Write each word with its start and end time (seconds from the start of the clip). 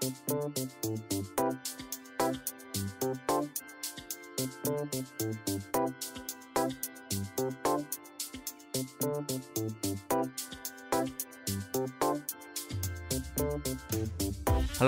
Halo 0.00 0.08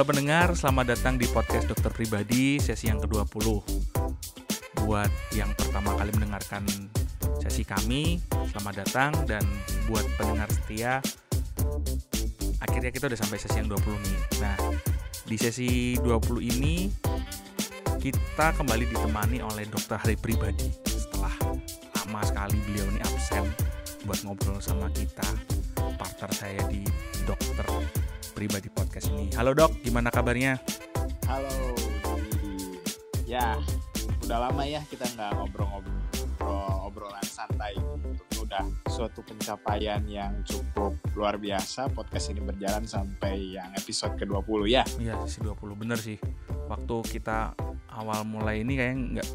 pendengar, 0.08 0.56
selamat 0.56 0.96
datang 0.96 1.20
di 1.20 1.28
podcast 1.28 1.68
dokter 1.68 1.92
pribadi 1.92 2.56
sesi 2.56 2.88
yang 2.88 2.96
ke-20 3.04 3.60
Buat 4.88 5.12
yang 5.36 5.52
pertama 5.60 5.92
kali 5.92 6.08
mendengarkan 6.16 6.64
sesi 7.44 7.68
kami, 7.68 8.16
selamat 8.48 8.74
datang. 8.80 9.12
Dan 9.28 9.44
buat 9.92 10.08
pendengar 10.16 10.48
setia, 10.48 11.04
akhirnya 12.64 12.88
kita 12.88 13.12
udah 13.12 13.20
sampai 13.20 13.36
sesi 13.36 13.60
yang 13.60 13.68
20 13.68 13.76
nih. 14.08 14.18
Nah, 14.40 14.56
di 15.26 15.36
sesi 15.38 15.94
20 16.00 16.52
ini 16.54 16.90
kita 18.02 18.50
kembali 18.58 18.90
ditemani 18.90 19.38
oleh 19.42 19.62
dokter 19.70 19.94
hari 19.94 20.18
pribadi 20.18 20.74
Setelah 20.84 21.30
lama 22.02 22.20
sekali 22.26 22.58
beliau 22.66 22.86
ini 22.90 23.00
absen 23.06 23.46
buat 24.02 24.18
ngobrol 24.26 24.58
sama 24.58 24.90
kita 24.90 25.26
Partner 25.98 26.30
saya 26.34 26.62
di 26.66 26.82
dokter 27.22 27.66
pribadi 28.34 28.66
podcast 28.74 29.14
ini. 29.14 29.30
Halo 29.38 29.54
dok, 29.54 29.70
gimana 29.86 30.10
kabarnya? 30.10 30.58
Halo, 31.30 31.78
ya 33.22 33.54
udah 34.26 34.50
lama 34.50 34.66
ya 34.66 34.82
kita 34.90 35.06
nggak 35.14 35.30
ngobrol-ngobrol 35.38 35.71
suatu 38.92 39.24
pencapaian 39.24 40.04
yang 40.04 40.44
cukup 40.44 40.92
luar 41.16 41.40
biasa. 41.40 41.88
Podcast 41.96 42.28
ini 42.28 42.44
berjalan 42.44 42.84
sampai 42.84 43.56
yang 43.56 43.72
episode 43.72 44.20
ke-20 44.20 44.68
ya. 44.68 44.84
Iya, 45.00 45.16
sih 45.24 45.40
20 45.40 45.80
bener 45.80 45.96
sih. 45.96 46.20
Waktu 46.68 47.00
kita 47.08 47.56
awal 47.88 48.28
mulai 48.28 48.60
ini 48.60 48.76
kayak 48.76 48.96
nggak 49.16 49.28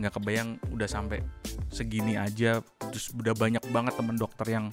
nggak 0.00 0.12
kebayang 0.16 0.56
udah 0.72 0.88
sampai 0.88 1.20
segini 1.68 2.16
aja 2.16 2.60
terus 2.88 3.12
udah 3.12 3.36
banyak 3.36 3.64
banget 3.68 3.96
temen 4.00 4.16
dokter 4.16 4.48
yang 4.48 4.66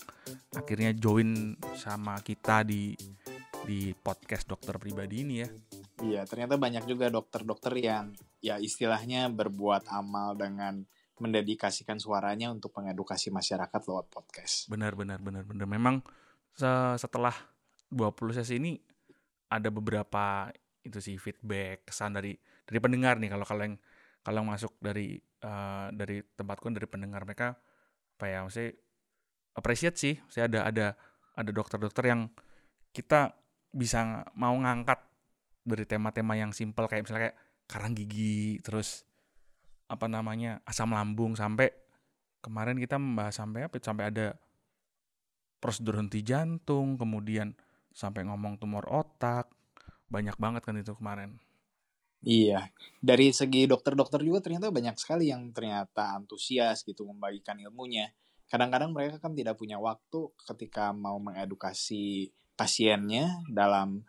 akhirnya 0.55 0.95
join 0.95 1.59
sama 1.76 2.16
kita 2.23 2.64
di 2.64 2.95
di 3.67 3.92
podcast 3.92 4.48
dokter 4.48 4.80
pribadi 4.80 5.28
ini 5.28 5.36
ya. 5.44 5.50
Iya, 6.00 6.22
ternyata 6.23 6.55
banyak 6.55 6.88
juga 6.88 7.11
dokter-dokter 7.11 7.76
yang 7.76 8.16
ya 8.39 8.55
istilahnya 8.55 9.28
berbuat 9.31 9.88
amal 9.92 10.36
dengan 10.36 10.88
mendedikasikan 11.22 12.02
suaranya 12.02 12.50
untuk 12.50 12.73
mengedukasi 12.73 13.30
masyarakat 13.30 13.81
lewat 13.86 14.08
podcast. 14.09 14.66
Benar, 14.69 14.97
benar, 14.97 15.22
benar, 15.22 15.45
benar. 15.45 15.67
Memang 15.70 16.02
setelah 16.97 17.33
20 17.89 18.38
sesi 18.38 18.58
ini 18.58 18.78
ada 19.50 19.70
beberapa 19.70 20.50
itu 20.83 21.00
sih 21.00 21.16
feedback 21.22 21.88
kesan 21.88 22.17
dari 22.17 22.33
dari 22.66 22.80
pendengar 22.81 23.22
nih 23.22 23.31
kalau 23.31 23.45
yang 23.61 23.78
kalau 24.25 24.42
masuk 24.44 24.73
dari 24.81 25.16
uh, 25.45 25.94
dari 25.94 26.23
tempatku 26.23 26.67
dari 26.73 26.89
pendengar 26.89 27.23
mereka 27.23 27.55
apa 28.17 28.25
ya 28.25 28.38
maksudnya 28.44 28.75
appreciate 29.55 29.98
sih 29.98 30.16
saya 30.27 30.50
ada 30.50 30.59
ada 30.67 30.88
ada 31.33 31.52
dokter-dokter 31.53 32.03
yang 32.09 32.30
kita 32.94 33.33
bisa 33.73 34.25
mau 34.38 34.53
ngangkat 34.53 35.02
dari 35.66 35.86
tema-tema 35.88 36.38
yang 36.38 36.52
simpel 36.52 36.86
kayak 36.86 37.08
misalnya 37.08 37.22
kayak 37.31 37.38
karang 37.66 37.94
gigi 37.95 38.59
terus 38.61 39.08
apa 39.88 40.06
namanya 40.08 40.64
asam 40.64 40.92
lambung 40.95 41.36
sampai 41.38 41.72
kemarin 42.44 42.80
kita 42.80 43.00
membahas 43.00 43.39
sampai 43.39 43.67
apa 43.67 43.76
sampai 43.80 44.12
ada 44.12 44.28
prosedur 45.64 46.00
henti 46.00 46.20
jantung 46.26 47.00
kemudian 47.00 47.56
sampai 47.95 48.28
ngomong 48.28 48.59
tumor 48.59 48.84
otak 48.89 49.48
banyak 50.11 50.36
banget 50.36 50.61
kan 50.66 50.76
itu 50.76 50.92
kemarin 50.98 51.39
Iya, 52.23 52.72
dari 53.04 53.36
segi 53.36 53.67
dokter-dokter 53.67 54.23
juga 54.23 54.39
ternyata 54.39 54.72
banyak 54.72 54.95
sekali 54.95 55.28
yang 55.28 55.52
ternyata 55.52 56.15
antusias 56.15 56.88
gitu 56.88 57.04
membagikan 57.04 57.60
ilmunya. 57.60 58.15
Kadang-kadang 58.48 58.95
mereka 58.95 59.20
kan 59.20 59.36
tidak 59.36 59.60
punya 59.60 59.76
waktu 59.76 60.32
ketika 60.48 60.95
mau 60.95 61.20
mengedukasi 61.20 62.32
pasiennya 62.55 63.44
dalam 63.52 64.08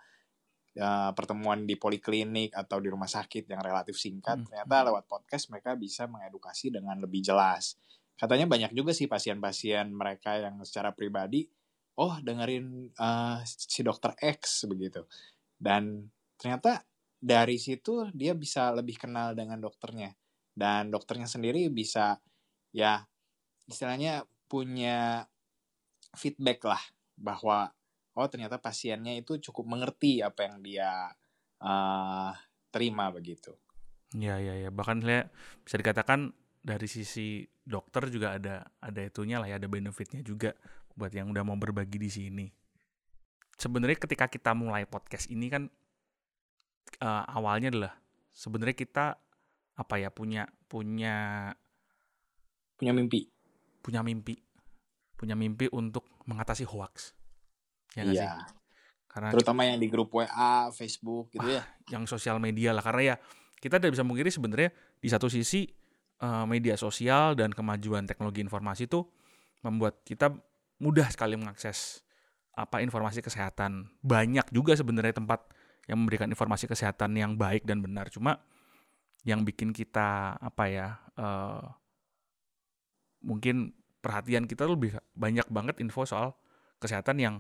uh, 0.79 1.11
pertemuan 1.15 1.67
di 1.67 1.79
poliklinik 1.79 2.55
atau 2.55 2.79
di 2.83 2.89
rumah 2.91 3.09
sakit 3.09 3.47
yang 3.51 3.61
relatif 3.62 3.99
singkat, 3.99 4.43
hmm. 4.43 4.47
ternyata 4.51 4.77
lewat 4.91 5.05
podcast 5.07 5.51
mereka 5.51 5.75
bisa 5.79 6.07
mengedukasi 6.11 6.75
dengan 6.75 6.99
lebih 6.99 7.23
jelas. 7.23 7.79
Katanya 8.15 8.47
banyak 8.47 8.71
juga 8.75 8.95
sih 8.95 9.11
pasien-pasien 9.11 9.91
mereka 9.91 10.39
yang 10.39 10.62
secara 10.62 10.95
pribadi, 10.95 11.47
oh 11.99 12.19
dengerin 12.23 12.95
uh, 12.95 13.43
si 13.47 13.83
dokter 13.83 14.15
X 14.19 14.71
begitu. 14.71 15.03
Dan 15.55 16.11
ternyata 16.39 16.83
dari 17.19 17.59
situ 17.59 18.11
dia 18.15 18.37
bisa 18.39 18.71
lebih 18.75 18.99
kenal 18.99 19.35
dengan 19.35 19.59
dokternya. 19.59 20.15
Dan 20.55 20.95
dokternya 20.95 21.27
sendiri 21.27 21.67
bisa 21.75 22.15
ya 22.71 23.03
istilahnya 23.67 24.23
punya 24.47 25.27
feedback 26.15 26.62
lah 26.62 26.83
bahwa 27.19 27.75
oh 28.15 28.27
ternyata 28.31 28.59
pasiennya 28.59 29.19
itu 29.19 29.39
cukup 29.51 29.67
mengerti 29.67 30.23
apa 30.23 30.47
yang 30.47 30.63
dia 30.63 30.91
uh, 31.63 32.31
terima 32.71 33.11
begitu. 33.11 33.55
Ya 34.15 34.39
ya 34.39 34.55
ya 34.55 34.71
bahkan 34.71 35.03
saya 35.03 35.31
bisa 35.67 35.77
dikatakan 35.79 36.31
dari 36.65 36.87
sisi 36.87 37.45
dokter 37.67 38.09
juga 38.09 38.39
ada 38.39 38.67
ada 38.79 39.01
itunya 39.03 39.43
lah 39.43 39.51
ya 39.51 39.59
ada 39.59 39.67
benefitnya 39.67 40.23
juga 40.23 40.55
buat 40.95 41.11
yang 41.11 41.35
udah 41.35 41.43
mau 41.43 41.59
berbagi 41.59 41.99
di 41.99 42.11
sini. 42.11 42.47
Sebenarnya 43.55 43.99
ketika 43.99 44.27
kita 44.31 44.55
mulai 44.55 44.87
podcast 44.87 45.31
ini 45.31 45.47
kan 45.51 45.67
uh, 47.03 47.25
awalnya 47.35 47.71
adalah 47.71 47.95
sebenarnya 48.35 48.75
kita 48.75 49.07
apa 49.75 49.95
ya 49.99 50.11
punya 50.11 50.47
punya 50.71 51.51
punya 52.79 52.93
mimpi 52.95 53.31
punya 53.83 54.03
mimpi 54.03 54.39
punya 55.15 55.35
mimpi 55.39 55.71
untuk 55.71 56.07
mengatasi 56.27 56.67
hoax 56.67 57.14
Ya 57.94 58.03
iya. 58.06 58.12
Sih? 58.12 58.28
Karena 59.10 59.31
terutama 59.31 59.62
kita, 59.62 59.71
yang 59.71 59.78
di 59.78 59.88
grup 59.88 60.10
WA, 60.10 60.71
Facebook 60.75 61.31
gitu 61.31 61.47
ah, 61.47 61.62
ya. 61.62 61.62
Yang 61.94 62.19
sosial 62.19 62.43
media 62.43 62.75
lah 62.75 62.82
karena 62.82 63.15
ya 63.15 63.16
kita 63.62 63.78
tidak 63.78 63.94
bisa 63.94 64.05
mengkiri 64.05 64.31
sebenarnya 64.31 64.71
di 64.99 65.09
satu 65.09 65.31
sisi 65.31 65.71
uh, 66.21 66.44
media 66.44 66.75
sosial 66.75 67.38
dan 67.38 67.55
kemajuan 67.55 68.05
teknologi 68.05 68.43
informasi 68.43 68.91
itu 68.91 69.06
membuat 69.62 70.03
kita 70.03 70.34
mudah 70.82 71.06
sekali 71.09 71.38
mengakses 71.38 72.03
apa 72.59 72.82
informasi 72.82 73.22
kesehatan. 73.22 73.87
Banyak 74.03 74.50
juga 74.50 74.75
sebenarnya 74.75 75.22
tempat 75.22 75.47
yang 75.87 76.03
memberikan 76.03 76.26
informasi 76.26 76.66
kesehatan 76.66 77.15
yang 77.15 77.38
baik 77.38 77.62
dan 77.62 77.81
benar. 77.81 78.11
Cuma 78.11 78.43
yang 79.25 79.47
bikin 79.47 79.72
kita 79.72 80.37
apa 80.37 80.65
ya 80.69 80.88
uh, 81.16 81.65
mungkin 83.25 83.72
perhatian 84.05 84.44
kita 84.44 84.69
lebih 84.69 85.00
banyak 85.16 85.49
banget 85.49 85.81
info 85.81 86.05
soal 86.05 86.37
kesehatan 86.76 87.16
yang 87.16 87.34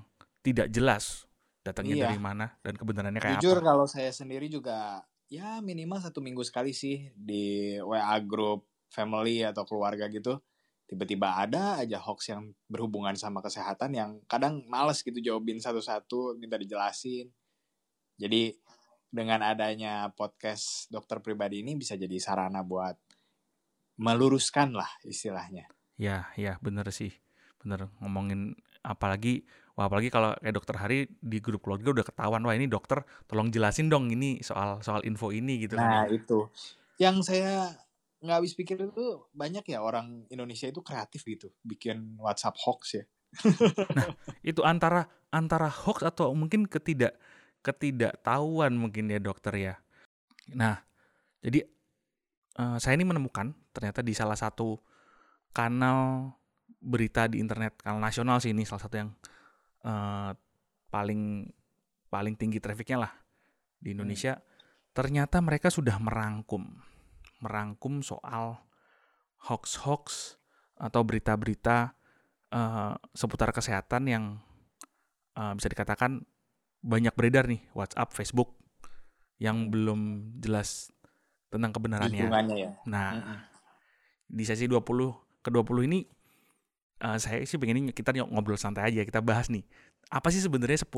tidak 0.44 0.68
jelas 0.68 1.24
datangnya 1.64 1.96
iya. 1.96 2.04
dari 2.12 2.20
mana 2.20 2.52
dan 2.60 2.76
kebenarannya 2.76 3.24
kayak 3.24 3.40
Jujur 3.40 3.64
apa. 3.64 3.72
kalau 3.72 3.86
saya 3.88 4.12
sendiri 4.12 4.52
juga 4.52 5.00
ya 5.32 5.64
minimal 5.64 6.04
satu 6.04 6.20
minggu 6.20 6.44
sekali 6.44 6.76
sih 6.76 7.08
di 7.16 7.80
WA 7.80 8.20
group 8.20 8.68
family 8.92 9.40
atau 9.40 9.64
keluarga 9.64 10.04
gitu 10.12 10.36
tiba-tiba 10.84 11.40
ada 11.40 11.80
aja 11.80 11.96
hoax 11.96 12.28
yang 12.28 12.52
berhubungan 12.68 13.16
sama 13.16 13.40
kesehatan 13.40 13.96
yang 13.96 14.10
kadang 14.28 14.60
males 14.68 15.00
gitu 15.00 15.16
jawabin 15.24 15.56
satu-satu 15.56 16.36
minta 16.36 16.60
dijelasin 16.60 17.32
jadi 18.20 18.52
dengan 19.08 19.40
adanya 19.40 20.12
podcast 20.12 20.92
dokter 20.92 21.24
pribadi 21.24 21.64
ini 21.64 21.72
bisa 21.80 21.96
jadi 21.96 22.20
sarana 22.20 22.60
buat 22.60 23.00
meluruskan 23.96 24.76
lah 24.76 24.90
istilahnya 25.08 25.64
ya 25.96 26.28
ya 26.36 26.60
bener 26.60 26.84
sih 26.92 27.16
bener 27.64 27.88
ngomongin 28.04 28.52
apalagi 28.84 29.48
Wah, 29.74 29.90
apalagi 29.90 30.06
kalau 30.06 30.38
kayak 30.38 30.54
dokter 30.54 30.76
Hari 30.78 30.98
di 31.18 31.38
grup 31.42 31.66
keluarga 31.66 31.90
udah 31.90 32.06
ketahuan, 32.06 32.46
wah 32.46 32.54
ini 32.54 32.70
dokter 32.70 33.02
tolong 33.26 33.50
jelasin 33.50 33.90
dong 33.90 34.06
ini 34.06 34.38
soal 34.38 34.78
soal 34.86 35.02
info 35.02 35.34
ini 35.34 35.66
gitu. 35.66 35.74
Kan 35.74 35.82
ya. 35.82 35.90
Nah 35.90 36.06
itu, 36.14 36.46
yang 37.02 37.18
saya 37.26 37.74
nggak 38.22 38.36
habis 38.38 38.54
pikir 38.54 38.78
itu 38.78 39.26
banyak 39.34 39.66
ya 39.66 39.82
orang 39.82 40.30
Indonesia 40.30 40.70
itu 40.70 40.78
kreatif 40.78 41.26
gitu, 41.26 41.50
bikin 41.66 42.14
WhatsApp 42.22 42.54
hoax 42.62 43.02
ya. 43.02 43.04
nah 43.98 44.14
itu 44.46 44.62
antara 44.62 45.10
antara 45.34 45.66
hoax 45.66 46.06
atau 46.06 46.30
mungkin 46.38 46.70
ketidak 46.70 47.18
ketidaktahuan 47.66 48.70
mungkin 48.78 49.10
ya 49.10 49.18
dokter 49.18 49.58
ya. 49.58 49.74
Nah 50.54 50.86
jadi 51.42 51.66
uh, 52.62 52.78
saya 52.78 52.94
ini 52.94 53.10
menemukan 53.10 53.50
ternyata 53.74 54.06
di 54.06 54.14
salah 54.14 54.38
satu 54.38 54.78
kanal 55.50 56.30
berita 56.78 57.26
di 57.26 57.42
internet 57.42 57.74
kanal 57.82 57.98
nasional 57.98 58.38
sih 58.38 58.54
ini 58.54 58.62
salah 58.62 58.86
satu 58.86 58.96
yang 59.02 59.10
uh, 59.84 60.32
paling 60.88 61.48
paling 62.08 62.34
tinggi 62.34 62.58
trafficnya 62.58 63.08
lah 63.08 63.12
di 63.78 63.92
hmm. 63.92 63.94
Indonesia, 64.00 64.34
hmm. 64.38 64.44
ternyata 64.96 65.38
mereka 65.44 65.68
sudah 65.68 66.00
merangkum 66.00 66.64
merangkum 67.44 68.00
soal 68.00 68.64
hoax-hoax 69.44 70.40
atau 70.80 71.04
berita-berita 71.04 71.92
uh, 72.50 72.96
seputar 73.12 73.52
kesehatan 73.52 74.02
yang 74.08 74.24
uh, 75.36 75.52
bisa 75.52 75.68
dikatakan 75.68 76.24
banyak 76.80 77.12
beredar 77.12 77.44
nih 77.48 77.60
WhatsApp, 77.76 78.16
Facebook 78.16 78.56
yang 79.36 79.68
belum 79.68 80.32
jelas 80.40 80.92
tentang 81.52 81.72
kebenarannya. 81.76 82.28
Ya. 82.56 82.70
Nah, 82.88 83.08
Mm-mm. 83.20 83.38
di 84.30 84.44
sesi 84.48 84.64
20 84.64 85.44
ke 85.44 85.48
20 85.52 85.88
ini 85.88 86.08
eh, 87.00 87.18
saya 87.18 87.42
sih 87.46 87.58
pengen 87.58 87.90
kita 87.90 88.14
ngobrol 88.26 88.58
santai 88.58 88.90
aja, 88.92 89.02
kita 89.02 89.24
bahas 89.24 89.50
nih. 89.50 89.64
Apa 90.12 90.30
sih 90.30 90.42
sebenarnya 90.42 90.84
10 90.84 90.90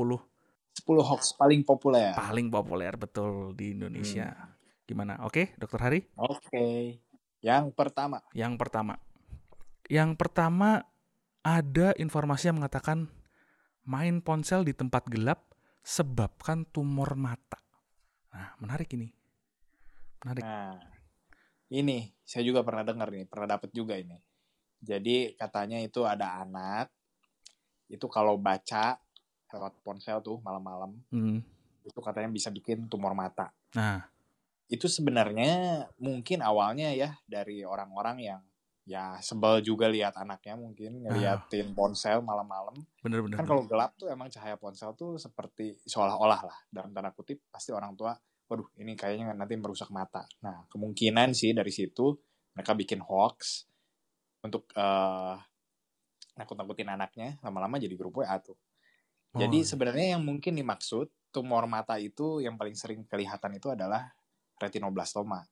10 0.77 1.01
hoax 1.01 1.33
paling 1.33 1.65
populer. 1.65 2.13
paling 2.13 2.53
populer 2.53 2.93
betul 2.93 3.57
di 3.57 3.73
Indonesia? 3.73 4.29
Hmm. 4.29 4.53
Gimana? 4.85 5.19
Oke, 5.25 5.57
Dokter 5.57 5.81
Hari? 5.81 5.99
Oke. 6.15 7.01
Yang 7.41 7.73
pertama. 7.73 8.21
Yang 8.31 8.53
pertama. 8.61 8.93
Yang 9.89 10.11
pertama 10.15 10.85
ada 11.41 11.97
informasi 11.97 12.51
yang 12.51 12.61
mengatakan 12.61 13.09
main 13.87 14.19
ponsel 14.19 14.67
di 14.67 14.75
tempat 14.75 15.07
gelap 15.07 15.47
sebabkan 15.81 16.67
tumor 16.67 17.15
mata. 17.15 17.57
Nah, 18.35 18.53
menarik 18.59 18.91
ini. 18.93 19.07
Menarik. 20.21 20.43
Nah, 20.43 20.75
ini 21.71 22.11
saya 22.27 22.43
juga 22.43 22.61
pernah 22.67 22.83
dengar 22.83 23.07
nih, 23.07 23.23
pernah 23.31 23.55
dapat 23.55 23.71
juga 23.71 23.95
ini. 23.95 24.19
Jadi 24.79 25.33
katanya 25.33 25.81
itu 25.81 26.05
ada 26.05 26.41
anak 26.41 26.91
itu 27.87 28.03
kalau 28.11 28.35
baca 28.35 28.99
lewat 29.47 29.73
ponsel 29.79 30.19
tuh 30.19 30.37
malam-malam 30.43 30.91
Hmm. 31.07 31.39
itu 31.87 31.99
katanya 32.03 32.27
bisa 32.27 32.51
bikin 32.51 32.91
tumor 32.91 33.15
mata. 33.15 33.51
Nah, 33.73 34.03
Itu 34.67 34.91
sebenarnya 34.91 35.87
mungkin 35.95 36.43
awalnya 36.43 36.91
ya 36.91 37.15
dari 37.23 37.63
orang-orang 37.63 38.19
yang 38.19 38.41
ya 38.83 39.15
sebel 39.23 39.63
juga 39.63 39.87
lihat 39.87 40.19
anaknya 40.19 40.59
mungkin 40.59 41.07
ngeliatin 41.07 41.71
ponsel 41.71 42.19
malam-malam. 42.19 42.75
bener-bener. 42.99 43.39
Kan 43.39 43.47
kalau 43.47 43.63
gelap 43.63 43.95
tuh 43.95 44.11
emang 44.11 44.27
cahaya 44.27 44.59
ponsel 44.59 44.91
tuh 44.99 45.15
seperti 45.15 45.79
seolah-olah 45.87 46.41
lah 46.43 46.57
dalam 46.67 46.91
tanda 46.91 47.15
kutip 47.15 47.39
pasti 47.47 47.71
orang 47.71 47.95
tua 47.95 48.11
waduh 48.47 48.67
ini 48.79 48.95
kayaknya 48.99 49.31
nanti 49.31 49.55
merusak 49.55 49.87
mata. 49.87 50.27
Nah, 50.43 50.67
kemungkinan 50.67 51.31
sih 51.31 51.55
dari 51.55 51.71
situ 51.71 52.15
mereka 52.51 52.75
bikin 52.75 52.99
hoax 52.99 53.63
untuk 54.43 54.69
eh 54.77 55.37
nakut-nakutin 56.37 56.93
anaknya 56.93 57.41
lama-lama 57.41 57.81
jadi 57.81 57.97
grup 57.97 58.21
WA 58.21 58.37
tuh. 58.37 58.53
Oh, 59.33 59.39
Jadi 59.41 59.65
sebenarnya 59.65 60.15
yang 60.15 60.23
mungkin 60.23 60.53
dimaksud 60.53 61.09
tumor 61.33 61.65
mata 61.65 61.97
itu 61.97 62.39
yang 62.39 62.55
paling 62.55 62.77
sering 62.77 63.03
kelihatan 63.09 63.57
itu 63.57 63.73
adalah 63.73 64.13
retinoblastoma. 64.61 65.43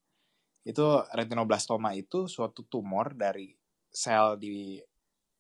Itu 0.62 1.02
retinoblastoma 1.14 1.98
itu 1.98 2.30
suatu 2.30 2.66
tumor 2.70 3.18
dari 3.18 3.54
sel 3.90 4.38
di 4.38 4.78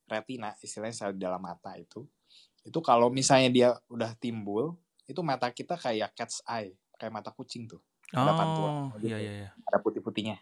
retina, 0.10 0.54
istilahnya 0.62 0.96
sel 0.98 1.14
di 1.14 1.22
dalam 1.22 1.42
mata 1.42 1.78
itu. 1.78 2.06
Itu 2.66 2.82
kalau 2.82 3.14
misalnya 3.14 3.50
dia 3.54 3.70
udah 3.90 4.18
timbul, 4.18 4.74
itu 5.06 5.22
mata 5.22 5.54
kita 5.54 5.78
kayak 5.78 6.18
cat's 6.18 6.42
eye, 6.50 6.74
kayak 6.98 7.14
mata 7.14 7.30
kucing 7.30 7.70
tuh. 7.70 7.82
Oh, 8.94 9.02
gitu. 9.02 9.14
iya 9.14 9.18
iya 9.22 9.34
iya. 9.46 9.50
Ada 9.66 9.82
putih-putihnya. 9.82 10.38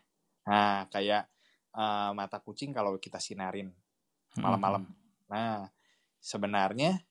Nah, 0.48 0.88
kayak 0.92 1.32
eh, 1.74 2.12
mata 2.14 2.38
kucing 2.40 2.72
kalau 2.72 2.96
kita 3.02 3.18
sinarin 3.18 3.74
malam-malam. 4.38 4.86
Nah, 5.30 5.70
sebenarnya 6.18 7.02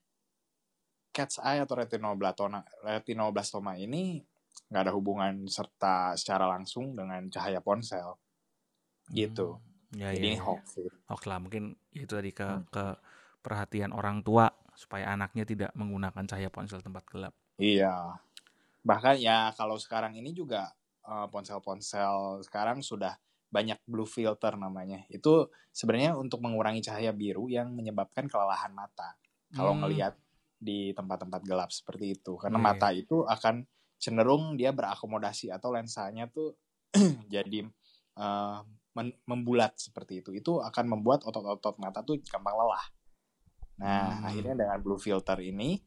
cat's 1.13 1.37
eye 1.39 1.61
atau 1.61 1.77
retinoblastoma, 1.77 2.65
retinoblastoma 2.83 3.77
ini 3.77 4.23
nggak 4.73 4.83
ada 4.89 4.93
hubungan 4.95 5.45
serta 5.45 6.17
secara 6.17 6.49
langsung 6.49 6.97
dengan 6.97 7.29
cahaya 7.29 7.61
ponsel. 7.61 8.17
Gitu. 9.13 9.59
Ya, 9.93 10.09
Jadi 10.09 10.25
ya, 10.25 10.31
ini 10.33 10.39
ya. 10.39 10.43
hoax. 10.43 10.65
Hoax 11.05 11.21
lah 11.29 11.37
mungkin 11.37 11.77
itu 11.93 12.09
tadi 12.09 12.33
ke 12.33 12.47
Hmm. 12.47 12.65
ke 12.73 12.97
perhatian 13.45 13.93
orang 13.93 14.23
tua 14.25 14.49
supaya 14.73 15.13
anaknya 15.13 15.45
tidak 15.45 15.71
menggunakan 15.77 16.25
cahaya 16.25 16.49
ponsel 16.49 16.81
tempat 16.81 17.05
gelap. 17.11 17.33
Iya. 17.61 18.17
Bahkan 18.81 19.15
ya 19.21 19.53
kalau 19.53 19.77
sekarang 19.77 20.17
ini 20.17 20.33
juga 20.33 20.73
eh, 21.03 21.27
ponsel-ponsel 21.29 22.41
sekarang 22.47 22.81
sudah 22.81 23.13
banyak 23.53 23.77
blue 23.85 24.09
filter 24.09 24.57
namanya. 24.57 25.05
Itu 25.13 25.53
sebenarnya 25.69 26.17
untuk 26.17 26.41
mengurangi 26.41 26.81
cahaya 26.81 27.13
biru 27.13 27.45
yang 27.45 27.69
menyebabkan 27.69 28.25
kelelahan 28.25 28.73
mata. 28.73 29.13
Kalau 29.53 29.77
Hmm. 29.77 29.85
ngelihat 29.85 30.17
di 30.57 30.89
tempat-tempat 30.97 31.45
gelap 31.45 31.69
seperti 31.69 32.17
itu. 32.17 32.33
Karena 32.41 32.57
iya. 32.57 32.65
mata 32.73 32.89
itu 32.89 33.21
akan 33.29 33.61
cenderung 34.01 34.57
dia 34.57 34.73
berakomodasi 34.73 35.53
atau 35.53 35.69
lensanya 35.69 36.25
tuh 36.25 36.57
jadi 37.33 37.69
men- 38.97 39.19
membulat 39.29 39.77
seperti 39.77 40.25
itu. 40.25 40.33
Itu 40.33 40.65
akan 40.65 40.89
membuat 40.89 41.21
otot-otot 41.29 41.77
mata 41.77 42.01
tuh 42.01 42.17
gampang 42.25 42.57
lelah. 42.57 42.85
Nah, 43.81 44.17
Hmm. 44.17 44.27
akhirnya 44.29 44.55
dengan 44.57 44.77
blue 44.81 44.97
filter 44.97 45.37
ini 45.45 45.77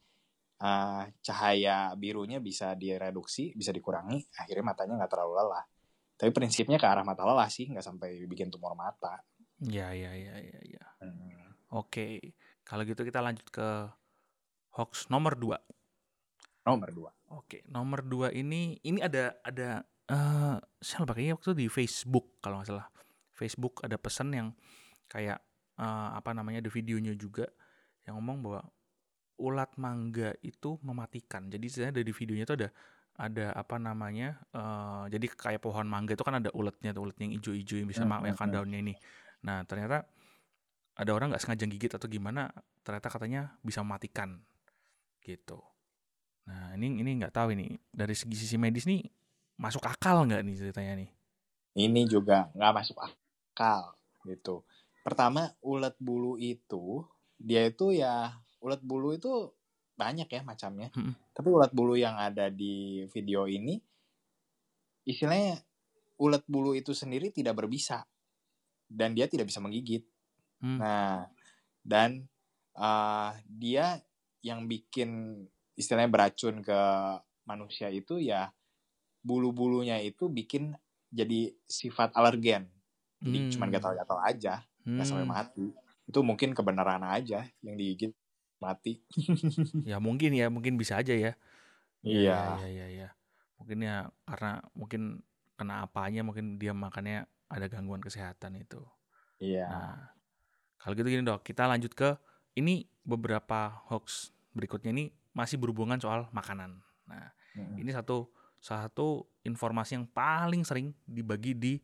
eh, 0.57 1.03
cahaya 1.21 1.93
birunya 2.01 2.41
bisa 2.41 2.73
direduksi, 2.73 3.53
bisa 3.53 3.77
dikurangi, 3.77 4.25
akhirnya 4.41 4.65
matanya 4.73 5.05
nggak 5.05 5.13
terlalu 5.13 5.35
lelah. 5.37 5.65
Tapi 6.17 6.31
prinsipnya 6.33 6.81
ke 6.81 6.89
arah 6.89 7.05
mata 7.05 7.23
lelah 7.29 7.49
sih, 7.53 7.69
nggak 7.69 7.85
sampai 7.85 8.25
bikin 8.25 8.49
tumor 8.49 8.73
mata. 8.73 9.21
Ya 9.61 9.93
ya 9.93 10.13
ya 10.17 10.37
ya 10.41 10.61
ya. 10.65 10.85
Hmm. 11.01 11.53
Oke. 11.77 12.37
Kalau 12.67 12.83
gitu 12.83 13.05
kita 13.07 13.23
lanjut 13.23 13.47
ke 13.53 13.69
hoax 14.75 15.09
nomor 15.13 15.39
2. 15.39 15.55
Nomor 16.67 16.91
dua. 16.91 17.11
Oke, 17.31 17.63
nomor 17.71 18.03
2 18.03 18.35
ini 18.35 18.75
ini 18.83 18.99
ada 18.99 19.39
ada 19.47 19.87
eh 20.11 20.59
saya 20.83 20.99
lupa 21.07 21.15
kayaknya 21.15 21.39
waktu 21.39 21.51
di 21.55 21.67
Facebook 21.71 22.43
kalau 22.43 22.59
nggak 22.59 22.75
salah. 22.75 22.91
Facebook 23.31 23.87
ada 23.87 23.95
pesan 23.95 24.35
yang 24.35 24.49
kayak 25.07 25.39
eh, 25.79 26.11
apa 26.11 26.35
namanya 26.35 26.67
ada 26.67 26.71
videonya 26.75 27.15
juga 27.15 27.47
yang 28.03 28.19
ngomong 28.19 28.39
bahwa 28.43 28.61
ulat 29.39 29.71
mangga 29.79 30.35
itu 30.43 30.75
mematikan. 30.83 31.47
Jadi 31.47 31.67
sebenarnya 31.71 31.97
dari 32.03 32.13
videonya 32.13 32.45
itu 32.51 32.57
ada 32.59 32.69
ada 33.17 33.53
apa 33.57 33.77
namanya 33.81 34.37
eh 34.53 35.05
jadi 35.13 35.27
kayak 35.33 35.61
pohon 35.65 35.89
mangga 35.89 36.13
itu 36.17 36.25
kan 36.25 36.37
ada 36.41 36.51
ulatnya 36.53 36.93
tuh 36.97 37.09
ulat 37.09 37.17
yang 37.23 37.33
hijau-hijau 37.37 37.77
yang 37.81 37.89
bisa 37.89 38.03
Hmm, 38.03 38.09
makan 38.09 38.33
hmm, 38.33 38.37
hmm. 38.39 38.53
daunnya 38.53 38.79
ini. 38.85 38.95
Nah 39.47 39.65
ternyata 39.69 40.05
ada 40.97 41.11
orang 41.17 41.33
nggak 41.33 41.43
sengaja 41.45 41.65
gigit 41.69 41.93
atau 41.93 42.09
gimana 42.09 42.53
ternyata 42.85 43.09
katanya 43.13 43.43
bisa 43.65 43.81
mematikan 43.85 44.41
gitu. 45.25 45.61
Nah 46.49 46.75
ini 46.79 47.03
ini 47.03 47.11
nggak 47.21 47.35
tahu 47.35 47.49
ini 47.57 47.77
dari 47.93 48.15
segi 48.17 48.37
sisi 48.39 48.57
medis 48.61 48.87
nih 48.91 49.03
masuk 49.61 49.85
akal 49.87 50.25
nggak 50.29 50.43
nih 50.47 50.57
ceritanya 50.61 50.95
nih? 51.05 51.11
Ini 51.77 52.03
juga 52.09 52.49
nggak 52.57 52.75
masuk 52.79 52.99
akal 53.07 53.83
gitu. 54.27 54.65
Pertama, 55.05 55.43
ulat 55.63 55.95
bulu 56.01 56.35
itu 56.41 57.05
dia 57.37 57.63
itu 57.69 57.93
ya 57.93 58.33
ulat 58.65 58.81
bulu 58.81 59.13
itu 59.19 59.33
banyak 59.97 60.29
ya 60.29 60.41
macamnya. 60.45 60.93
Mm-mm. 60.95 61.17
Tapi 61.33 61.49
ulat 61.49 61.73
bulu 61.73 61.97
yang 61.97 62.15
ada 62.21 62.53
di 62.53 63.05
video 63.11 63.49
ini 63.49 63.81
istilahnya 65.07 65.63
ulat 66.19 66.43
bulu 66.49 66.75
itu 66.75 66.93
sendiri 66.97 67.31
tidak 67.31 67.57
berbisa 67.59 68.05
dan 68.87 69.13
dia 69.17 69.27
tidak 69.27 69.49
bisa 69.51 69.61
menggigit. 69.63 70.05
Hmm. 70.63 70.79
Nah, 70.81 71.27
dan 71.85 72.27
eh, 72.77 73.31
dia 73.49 74.01
yang 74.45 74.69
bikin 74.69 75.43
istilahnya 75.77 76.13
beracun 76.13 76.61
ke 76.65 76.81
manusia 77.47 77.89
itu 77.93 78.21
ya 78.21 78.53
bulu-bulunya 79.27 79.99
itu 80.03 80.31
bikin 80.31 80.75
jadi 81.11 81.55
sifat 81.67 82.15
alergen. 82.15 82.69
Jadi 83.23 83.39
Hmm. 83.43 83.51
cuman 83.51 83.69
gatal-gatal 83.73 84.19
aja, 84.23 84.55
nggak 84.85 85.07
sampai 85.07 85.27
Hmm. 85.27 85.35
mati. 85.35 85.67
Itu 86.07 86.23
mungkin 86.23 86.55
kebenaran 86.55 87.03
aja 87.03 87.49
yang 87.65 87.75
digigit 87.75 88.13
mati. 88.63 89.03
Ya 89.85 90.01
mungkin 90.01 90.33
ya, 90.33 90.49
mungkin 90.49 90.81
bisa 90.81 91.01
aja 91.01 91.13
ya. 91.13 91.33
Iya. 92.07 92.61
Iya, 92.63 92.69
iya, 92.69 92.87
iya. 92.89 93.09
Mungkin 93.61 93.79
ya 93.83 94.09
karena 94.29 94.61
mungkin 94.77 95.25
kena 95.57 95.89
apanya, 95.89 96.21
mungkin 96.21 96.61
dia 96.61 96.77
makannya 96.77 97.25
ada 97.49 97.67
gangguan 97.71 98.05
kesehatan 98.05 98.61
itu. 98.61 98.83
Iya. 99.41 99.67
Nah, 99.69 99.99
kalau 100.81 100.93
gitu 100.97 101.09
gini 101.09 101.25
dok, 101.25 101.43
kita 101.45 101.67
lanjut 101.67 101.93
ke 101.93 102.17
ini 102.57 102.89
beberapa 103.05 103.85
hoax 103.93 104.33
berikutnya 104.57 104.91
ini 104.93 105.13
masih 105.37 105.61
berhubungan 105.61 106.01
soal 106.01 106.29
makanan. 106.33 106.81
Nah, 107.05 107.29
Mm-mm. 107.55 107.77
ini 107.77 107.93
satu 107.93 108.33
salah 108.61 108.89
satu 108.89 109.29
informasi 109.45 110.01
yang 110.01 110.09
paling 110.09 110.65
sering 110.65 110.97
dibagi 111.05 111.53
di 111.53 111.79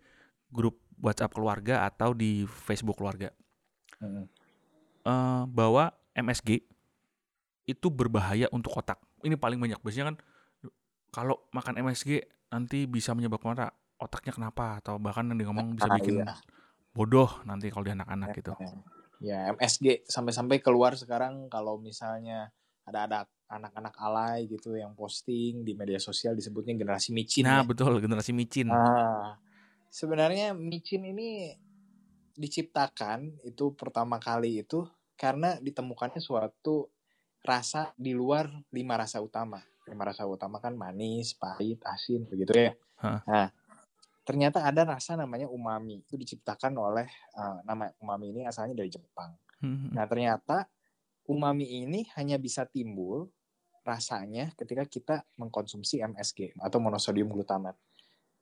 grup 0.49 0.81
WhatsApp 0.99 1.37
keluarga 1.37 1.85
atau 1.85 2.17
di 2.17 2.49
Facebook 2.49 2.97
keluarga. 2.97 3.29
Mm-mm. 4.01 4.25
eh, 5.05 5.43
bahwa 5.53 5.93
MSG 6.13 6.63
itu 7.69 7.87
berbahaya 7.89 8.51
untuk 8.51 8.75
otak. 8.75 8.99
Ini 9.23 9.39
paling 9.39 9.59
banyak. 9.59 9.79
Biasanya 9.81 10.15
kan 10.15 10.17
kalau 11.13 11.47
makan 11.55 11.79
MSG 11.79 12.27
nanti 12.53 12.85
bisa 12.89 13.17
menyebabkan 13.17 13.57
apa? 13.57 13.69
otaknya 14.03 14.35
kenapa 14.35 14.83
atau 14.83 14.99
bahkan 14.99 15.31
yang 15.31 15.55
ngomong 15.55 15.79
bisa 15.79 15.87
Ah, 15.87 15.95
bikin 15.95 16.27
iya. 16.27 16.35
bodoh 16.91 17.31
nanti 17.47 17.71
kalau 17.71 17.87
di 17.87 17.95
anak-anak 17.95 18.35
gitu. 18.35 18.51
Ya, 19.23 19.47
MSG 19.55 20.03
sampai-sampai 20.11 20.59
keluar 20.59 20.99
sekarang 20.99 21.47
kalau 21.47 21.79
misalnya 21.79 22.51
ada 22.83 23.07
ada 23.07 23.19
anak-anak 23.47 23.95
alay 24.03 24.51
gitu 24.51 24.75
yang 24.75 24.99
posting 24.99 25.63
di 25.63 25.79
media 25.79 26.03
sosial 26.03 26.35
disebutnya 26.35 26.75
generasi 26.75 27.15
micin. 27.15 27.47
Nah, 27.47 27.63
ya. 27.63 27.69
betul 27.69 28.03
generasi 28.03 28.35
micin. 28.35 28.67
Ah, 28.75 29.39
sebenarnya 29.87 30.51
micin 30.51 31.07
ini 31.07 31.55
diciptakan 32.35 33.45
itu 33.47 33.77
pertama 33.79 34.19
kali 34.19 34.67
itu 34.67 34.83
karena 35.23 35.55
ditemukannya 35.63 36.19
suatu 36.19 36.91
rasa 37.47 37.95
di 37.95 38.11
luar 38.11 38.51
lima 38.75 38.99
rasa 38.99 39.23
utama. 39.23 39.63
Lima 39.87 40.03
rasa 40.03 40.27
utama 40.27 40.59
kan 40.59 40.75
manis, 40.75 41.39
pahit, 41.39 41.79
asin, 41.87 42.27
begitu 42.27 42.51
ya. 42.59 42.75
Hah. 42.99 43.23
Nah, 43.23 43.47
ternyata 44.27 44.67
ada 44.67 44.83
rasa 44.83 45.15
namanya 45.15 45.47
umami. 45.47 46.03
Itu 46.03 46.19
diciptakan 46.19 46.75
oleh 46.75 47.07
uh, 47.39 47.63
nama 47.63 47.87
umami 48.03 48.35
ini 48.35 48.43
asalnya 48.43 48.75
dari 48.75 48.91
Jepang. 48.91 49.31
Hmm. 49.63 49.95
Nah, 49.95 50.11
ternyata 50.11 50.67
umami 51.31 51.71
ini 51.71 52.03
hanya 52.19 52.35
bisa 52.35 52.67
timbul 52.67 53.31
rasanya 53.87 54.51
ketika 54.59 54.83
kita 54.91 55.17
mengkonsumsi 55.39 56.03
MSG 56.03 56.59
atau 56.59 56.83
monosodium 56.83 57.31
glutamat. 57.31 57.79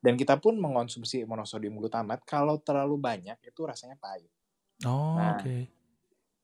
Dan 0.00 0.16
kita 0.16 0.40
pun 0.40 0.56
mengkonsumsi 0.56 1.28
monosodium 1.28 1.76
glutamat 1.76 2.24
kalau 2.24 2.56
terlalu 2.56 2.96
banyak 2.96 3.36
itu 3.44 3.60
rasanya 3.68 4.00
pahit. 4.00 4.32
Oh, 4.88 5.20
Nah, 5.20 5.36
oke. 5.36 5.79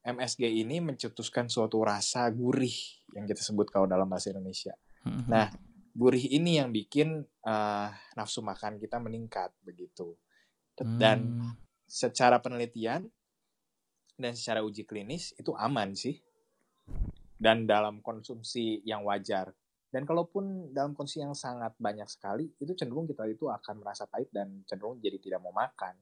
MSG 0.06 0.46
ini 0.46 0.78
mencetuskan 0.78 1.50
suatu 1.50 1.82
rasa 1.82 2.30
gurih 2.30 2.74
yang 3.10 3.26
kita 3.26 3.42
sebut 3.42 3.66
kalau 3.66 3.90
dalam 3.90 4.06
bahasa 4.06 4.30
Indonesia. 4.30 4.78
Hmm. 5.02 5.26
Nah, 5.26 5.50
gurih 5.90 6.30
ini 6.30 6.62
yang 6.62 6.70
bikin 6.70 7.26
eh, 7.26 7.88
nafsu 8.14 8.38
makan 8.46 8.78
kita 8.78 9.02
meningkat 9.02 9.50
begitu. 9.66 10.14
Dan 10.78 11.18
Hmm. 11.40 11.52
secara 11.88 12.38
penelitian 12.38 13.08
dan 14.14 14.32
secara 14.36 14.62
uji 14.62 14.86
klinis 14.86 15.34
itu 15.34 15.50
aman 15.58 15.98
sih. 15.98 16.22
Dan 17.36 17.66
dalam 17.68 18.00
konsumsi 18.00 18.80
yang 18.86 19.04
wajar. 19.04 19.52
Dan 19.92 20.04
kalaupun 20.04 20.72
dalam 20.72 20.92
konsumsi 20.96 21.24
yang 21.24 21.36
sangat 21.36 21.76
banyak 21.76 22.08
sekali, 22.08 22.48
itu 22.60 22.72
cenderung 22.76 23.08
kita 23.08 23.24
itu 23.28 23.48
akan 23.48 23.80
merasa 23.80 24.04
pahit 24.08 24.28
dan 24.32 24.64
cenderung 24.68 25.00
jadi 25.00 25.20
tidak 25.20 25.40
mau 25.44 25.52
makan. 25.52 25.96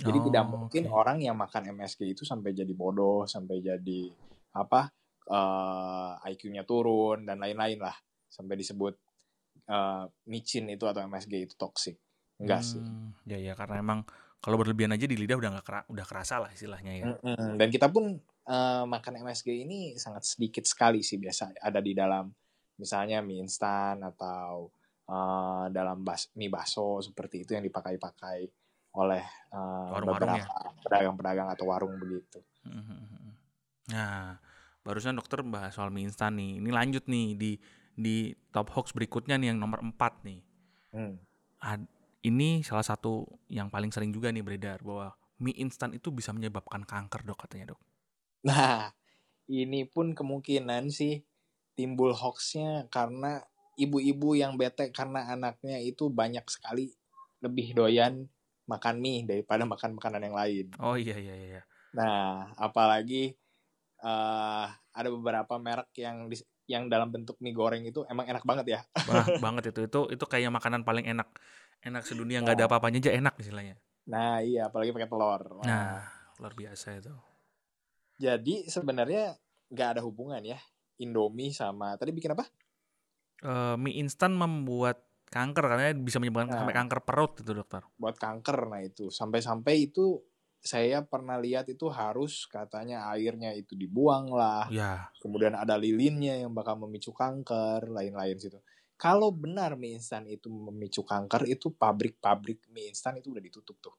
Jadi 0.00 0.18
Oh, 0.18 0.24
tidak 0.24 0.44
mungkin 0.48 0.82
oke. 0.88 0.96
orang 0.96 1.18
yang 1.20 1.36
makan 1.36 1.68
MSG 1.76 2.16
itu 2.16 2.22
sampai 2.24 2.56
jadi 2.56 2.72
bodoh, 2.72 3.28
sampai 3.28 3.60
jadi 3.60 4.02
apa 4.56 4.88
eh, 5.28 6.30
IQ-nya 6.32 6.64
turun 6.64 7.28
dan 7.28 7.38
lain-lain 7.38 7.76
lah, 7.76 7.94
sampai 8.32 8.56
disebut 8.56 8.96
eh, 9.68 10.04
micin 10.32 10.64
itu 10.72 10.88
atau 10.88 11.04
MSG 11.04 11.44
itu 11.44 11.54
toksik. 11.60 12.00
Enggak 12.40 12.64
sih. 12.64 12.80
Hmm, 12.80 13.12
ya 13.28 13.36
ya 13.36 13.52
karena 13.52 13.84
emang 13.84 14.02
kalau 14.42 14.58
berlebihan 14.58 14.96
aja 14.96 15.06
di 15.06 15.14
lidah 15.14 15.38
udah 15.38 15.50
nggak 15.60 15.66
kera- 15.66 15.88
udah 15.92 16.04
kerasa 16.08 16.40
lah 16.40 16.50
istilahnya 16.50 16.92
ya. 16.98 17.06
Dan 17.60 17.68
kita 17.68 17.92
pun 17.92 18.16
eh, 18.48 18.84
makan 18.88 19.14
MSG 19.22 19.48
ini 19.68 19.94
sangat 20.00 20.24
sedikit 20.24 20.64
sekali 20.64 21.04
sih 21.04 21.20
biasa 21.20 21.52
ada 21.60 21.78
di 21.84 21.92
dalam 21.92 22.32
misalnya 22.80 23.20
mie 23.20 23.44
instan 23.44 24.00
atau 24.02 24.72
eh, 25.06 25.64
dalam 25.68 26.00
bas 26.00 26.32
mie 26.34 26.48
baso 26.48 26.98
seperti 27.04 27.44
itu 27.44 27.54
yang 27.54 27.62
dipakai-pakai 27.62 28.61
oleh 28.92 29.24
eh, 29.24 29.88
Warung-warung 29.92 30.36
ya. 30.36 30.44
beberapa 30.44 30.56
pedagang-pedagang 30.84 31.48
atau 31.52 31.64
warung 31.68 31.94
begitu. 31.96 32.38
Hmm. 32.64 33.32
Nah, 33.88 34.36
barusan 34.84 35.16
dokter 35.16 35.40
bahas 35.42 35.74
soal 35.74 35.88
mie 35.88 36.06
instan 36.06 36.36
nih. 36.36 36.60
Ini 36.60 36.70
lanjut 36.70 37.04
nih 37.08 37.26
di 37.34 37.52
di 37.92 38.32
top 38.52 38.72
hoax 38.72 38.96
berikutnya 38.96 39.36
nih 39.36 39.52
yang 39.52 39.58
nomor 39.60 39.80
4 39.84 40.24
nih. 40.24 40.40
Hmm. 40.92 41.16
Ad- 41.60 41.90
ini 42.22 42.62
salah 42.62 42.86
satu 42.86 43.26
yang 43.50 43.66
paling 43.66 43.90
sering 43.90 44.14
juga 44.14 44.30
nih 44.30 44.46
beredar 44.46 44.78
bahwa 44.86 45.10
mie 45.42 45.58
instan 45.58 45.90
itu 45.90 46.14
bisa 46.14 46.30
menyebabkan 46.30 46.86
kanker 46.86 47.26
dok 47.26 47.48
katanya 47.48 47.74
dok. 47.74 47.80
Nah, 48.46 48.94
ini 49.50 49.82
pun 49.90 50.14
kemungkinan 50.14 50.92
sih 50.94 51.26
timbul 51.74 52.14
hoaxnya 52.14 52.86
karena 52.92 53.42
ibu-ibu 53.74 54.36
yang 54.38 54.54
bete 54.54 54.92
karena 54.92 55.32
anaknya 55.32 55.80
itu 55.80 56.12
banyak 56.12 56.44
sekali 56.46 56.92
lebih 57.42 57.74
doyan 57.74 58.28
makan 58.72 58.94
mie 58.96 59.28
daripada 59.28 59.68
makan 59.68 60.00
makanan 60.00 60.24
yang 60.24 60.36
lain. 60.36 60.66
Oh 60.80 60.96
iya 60.96 61.16
iya 61.20 61.34
iya. 61.36 61.62
Nah, 61.92 62.48
apalagi 62.56 63.36
eh 64.02 64.66
ada 64.92 65.08
beberapa 65.08 65.54
merek 65.60 65.92
yang 65.94 66.26
dis- 66.26 66.48
yang 66.64 66.88
dalam 66.88 67.12
bentuk 67.12 67.36
mie 67.38 67.52
goreng 67.52 67.84
itu 67.84 68.02
emang 68.08 68.24
enak 68.24 68.42
banget 68.42 68.66
ya. 68.66 68.80
Wah 69.12 69.26
banget 69.38 69.76
itu 69.76 69.84
itu 69.84 70.00
itu 70.10 70.24
kayak 70.24 70.48
makanan 70.48 70.82
paling 70.82 71.04
enak 71.04 71.28
enak 71.82 72.02
sedunia 72.06 72.40
nggak 72.40 72.56
ada 72.56 72.64
Nah. 72.64 72.68
apa-apanya 72.72 72.98
aja 73.02 73.12
enak 73.12 73.34
istilahnya. 73.36 73.76
Nah, 74.08 74.40
iya 74.42 74.66
apalagi 74.72 74.90
pakai 74.90 75.10
telur. 75.10 75.42
Wah. 75.60 75.64
Nah 75.68 76.00
luar 76.40 76.54
biasa 76.56 76.96
itu. 76.96 77.12
Jadi 78.16 78.66
sebenarnya 78.66 79.34
nggak 79.70 79.88
ada 79.98 80.00
hubungan 80.02 80.42
ya 80.42 80.58
Indomie 80.98 81.50
sama 81.50 81.94
tadi 81.98 82.10
bikin 82.14 82.32
apa? 82.34 82.46
Eh, 83.42 83.74
mie 83.76 83.98
instan 83.98 84.38
membuat 84.38 85.02
kanker 85.32 85.64
katanya 85.66 85.96
bisa 85.96 86.20
menyebabkan 86.20 86.46
Nah. 86.46 86.60
sampai 86.60 86.76
kanker 86.76 87.00
perut 87.02 87.32
itu 87.38 87.50
dokter. 87.50 87.80
buat 87.96 88.14
kanker 88.14 88.68
nah 88.68 88.78
itu 88.78 89.08
sampai-sampai 89.08 89.88
itu 89.88 90.20
saya 90.60 91.02
pernah 91.02 91.34
lihat 91.36 91.66
itu 91.66 91.88
harus 91.88 92.46
katanya 92.46 93.10
airnya 93.10 93.50
itu 93.50 93.74
dibuang 93.74 94.30
lah 94.30 94.68
Ya 94.68 95.08
kemudian 95.18 95.56
ada 95.56 95.74
lilinnya 95.74 96.38
yang 96.38 96.52
bakal 96.52 96.78
memicu 96.78 97.10
kanker 97.10 97.88
lain-lain 97.88 98.36
situ 98.36 98.60
kalau 98.94 99.32
benar 99.32 99.74
mie 99.74 99.96
instan 99.96 100.22
itu 100.26 100.46
memicu 100.46 101.02
kanker 101.02 101.48
itu 101.48 101.72
pabrik-pabrik 101.72 102.62
mie 102.68 102.86
instan 102.88 103.16
itu 103.16 103.32
udah 103.32 103.42
ditutup 103.42 103.74
tuh 103.80 103.96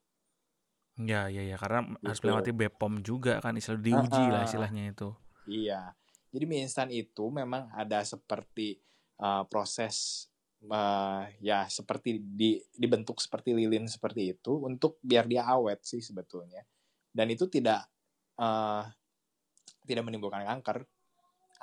ya 0.96 1.28
ya 1.28 1.42
ya 1.44 1.58
karena 1.58 1.84
harus 2.00 2.16
Gitu. 2.16 2.24
melewati 2.24 2.52
BPOM 2.54 2.94
juga 3.02 3.42
kan 3.42 3.58
istilah 3.58 3.82
diuji 3.82 4.24
lah 4.24 4.42
Ah. 4.42 4.48
istilahnya 4.48 4.84
itu. 4.88 5.10
iya 5.44 5.92
jadi 6.30 6.46
mie 6.46 6.64
instan 6.64 6.88
itu 6.88 7.28
memang 7.28 7.68
ada 7.74 8.00
seperti 8.04 8.80
uh, 9.18 9.44
proses 9.44 10.30
uh, 10.70 11.24
ya 11.44 11.68
seperti 11.68 12.22
di 12.22 12.60
dibentuk 12.72 13.20
seperti 13.20 13.52
lilin 13.52 13.90
seperti 13.90 14.38
itu 14.38 14.64
untuk 14.64 15.00
biar 15.04 15.28
dia 15.28 15.48
awet 15.48 15.84
sih 15.84 16.00
sebetulnya. 16.00 16.64
Dan 17.14 17.30
itu 17.30 17.50
tidak 17.52 17.84
uh, 18.40 18.84
tidak 19.84 20.04
menimbulkan 20.08 20.46
kanker. 20.48 20.88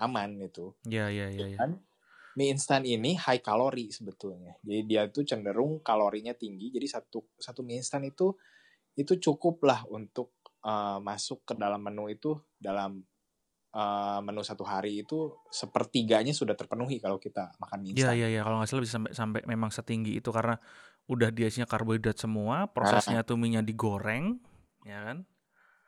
Aman 0.01 0.41
itu 0.41 0.73
Ya 0.89 1.13
ya 1.13 1.29
ya 1.29 1.45
ya. 1.45 1.59
dan 1.61 1.77
mie 2.33 2.49
instan 2.57 2.89
ini 2.89 3.21
high 3.21 3.45
kalori 3.45 3.93
sebetulnya. 3.93 4.57
Jadi 4.65 4.81
dia 4.89 5.05
itu 5.05 5.21
cenderung 5.29 5.85
kalorinya 5.85 6.33
tinggi. 6.33 6.73
Jadi 6.73 6.87
satu 6.89 7.37
satu 7.37 7.61
mie 7.61 7.85
instan 7.85 8.09
itu 8.09 8.33
itu 8.97 9.21
cukup 9.21 9.61
lah 9.69 9.85
untuk 9.93 10.41
uh, 10.65 10.99
masuk 11.05 11.45
ke 11.45 11.55
dalam 11.57 11.85
menu 11.85 12.09
itu 12.09 12.37
dalam 12.57 13.05
uh, 13.75 14.19
menu 14.23 14.43
satu 14.43 14.67
hari 14.67 15.03
itu 15.07 15.35
sepertiganya 15.51 16.35
sudah 16.35 16.55
terpenuhi 16.59 16.99
kalau 16.99 17.19
kita 17.23 17.55
makan 17.59 17.79
mie 17.83 17.93
Iya 17.95 18.13
instan 18.13 18.15
iya 18.19 18.29
iya 18.29 18.41
kalau 18.43 18.57
nggak 18.63 18.69
salah 18.71 18.83
bisa 18.83 18.95
sampai 18.99 19.13
sampai 19.15 19.41
memang 19.47 19.71
setinggi 19.71 20.19
itu 20.19 20.31
karena 20.31 20.59
udah 21.11 21.35
dia 21.35 21.51
isinya 21.51 21.67
karbohidrat 21.67 22.15
semua, 22.15 22.71
prosesnya 22.71 23.27
tuh 23.27 23.35
minyak 23.35 23.67
digoreng, 23.67 24.39
ya 24.87 25.11
kan? 25.11 25.27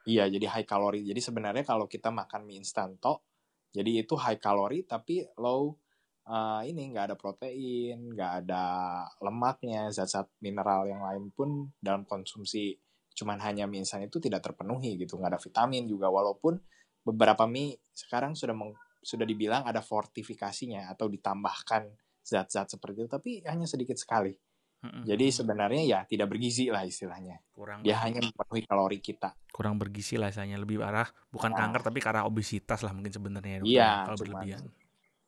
Iya, 0.03 0.27
jadi 0.27 0.51
high 0.51 0.67
kalori. 0.67 1.07
Jadi 1.07 1.23
sebenarnya 1.23 1.63
kalau 1.63 1.87
kita 1.87 2.11
makan 2.11 2.43
mie 2.43 2.59
instan 2.59 2.99
tok, 2.99 3.23
jadi 3.71 4.03
itu 4.03 4.19
high 4.19 4.43
kalori 4.43 4.83
tapi 4.83 5.23
low 5.39 5.79
uh, 6.27 6.67
ini 6.67 6.91
nggak 6.91 7.15
ada 7.15 7.17
protein, 7.17 8.11
nggak 8.11 8.33
ada 8.43 8.65
lemaknya, 9.23 9.95
zat-zat 9.95 10.27
mineral 10.43 10.91
yang 10.91 11.07
lain 11.07 11.31
pun 11.31 11.71
dalam 11.79 12.03
konsumsi 12.03 12.75
cuman 13.13 13.39
hanya 13.45 13.69
mie 13.69 13.85
instan 13.85 14.03
itu 14.03 14.19
tidak 14.19 14.43
terpenuhi 14.43 14.99
gitu, 14.99 15.21
nggak 15.21 15.39
ada 15.39 15.41
vitamin 15.41 15.87
juga 15.87 16.11
walaupun 16.11 16.59
beberapa 17.03 17.45
mie 17.45 17.79
sekarang 17.91 18.33
sudah 18.33 18.53
meng- 18.53 18.79
sudah 18.99 19.23
dibilang 19.23 19.63
ada 19.63 19.83
fortifikasinya 19.83 20.87
atau 20.89 21.07
ditambahkan 21.07 21.91
zat-zat 22.23 22.71
seperti 22.71 23.03
itu, 23.03 23.11
tapi 23.11 23.31
hanya 23.43 23.67
sedikit 23.67 23.99
sekali. 23.99 24.31
Mm-mm. 24.83 25.03
Jadi 25.05 25.27
sebenarnya 25.29 25.83
ya 25.83 26.01
tidak 26.03 26.27
bergizi 26.29 26.67
lah 26.67 26.83
istilahnya. 26.83 27.39
kurang 27.53 27.83
Dia 27.83 27.99
hanya 28.01 28.19
memenuhi 28.21 28.63
kalori 28.63 28.99
kita. 28.99 29.31
kurang 29.53 29.77
bergizi 29.77 30.17
lah 30.17 30.27
istilahnya 30.27 30.57
lebih 30.57 30.81
arah 30.81 31.05
bukan 31.29 31.51
Nah. 31.51 31.61
kanker 31.61 31.83
tapi 31.85 32.01
arah 32.01 32.25
obesitas 32.25 32.81
lah 32.81 32.91
mungkin 32.91 33.13
sebenarnya 33.13 33.61
Iya, 33.61 34.09
kalau 34.09 34.17
cuman- 34.17 34.49
berlebihan. 34.49 34.63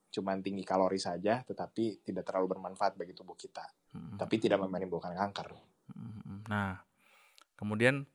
cuman 0.09 0.37
tinggi 0.41 0.65
kalori 0.65 0.97
saja 0.97 1.45
tetapi 1.45 2.01
tidak 2.01 2.25
terlalu 2.25 2.49
bermanfaat 2.49 2.95
bagi 2.95 3.13
tubuh 3.13 3.35
kita 3.35 3.61
Mm-mm. 3.93 4.17
tapi 4.17 4.39
tidak 4.39 4.59
menimbulkan 4.59 5.13
kanker 5.13 5.53
Mm-mm. 5.93 6.49
Nah, 6.49 6.81
kemudian 7.53 8.09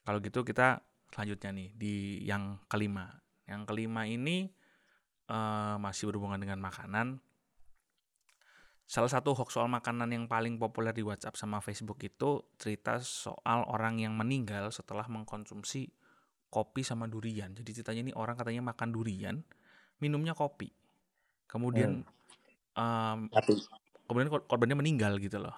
kalau 0.00 0.22
gitu 0.22 0.40
kita 0.42 0.85
selanjutnya 1.12 1.50
nih 1.54 1.68
di 1.76 1.94
yang 2.26 2.60
kelima. 2.70 3.10
Yang 3.46 3.62
kelima 3.70 4.02
ini 4.06 4.50
eh, 5.28 5.76
masih 5.78 6.10
berhubungan 6.10 6.40
dengan 6.40 6.58
makanan. 6.62 7.20
Salah 8.86 9.10
satu 9.10 9.34
hoax 9.34 9.50
soal 9.58 9.66
makanan 9.66 10.14
yang 10.14 10.30
paling 10.30 10.62
populer 10.62 10.94
di 10.94 11.02
WhatsApp 11.02 11.34
sama 11.34 11.58
Facebook 11.58 11.98
itu 12.06 12.46
cerita 12.54 13.02
soal 13.02 13.66
orang 13.66 13.98
yang 13.98 14.14
meninggal 14.14 14.70
setelah 14.70 15.10
mengkonsumsi 15.10 15.90
kopi 16.46 16.86
sama 16.86 17.10
durian. 17.10 17.50
Jadi 17.50 17.82
ceritanya 17.82 18.06
ini 18.06 18.12
orang 18.14 18.38
katanya 18.38 18.62
makan 18.70 18.94
durian, 18.94 19.42
minumnya 19.98 20.38
kopi. 20.38 20.70
Kemudian 21.50 22.06
em, 22.78 23.18
mati 23.26 23.58
kemudian 24.06 24.30
kor- 24.30 24.46
korbannya 24.46 24.78
meninggal 24.78 25.18
gitu 25.18 25.42
loh. 25.42 25.54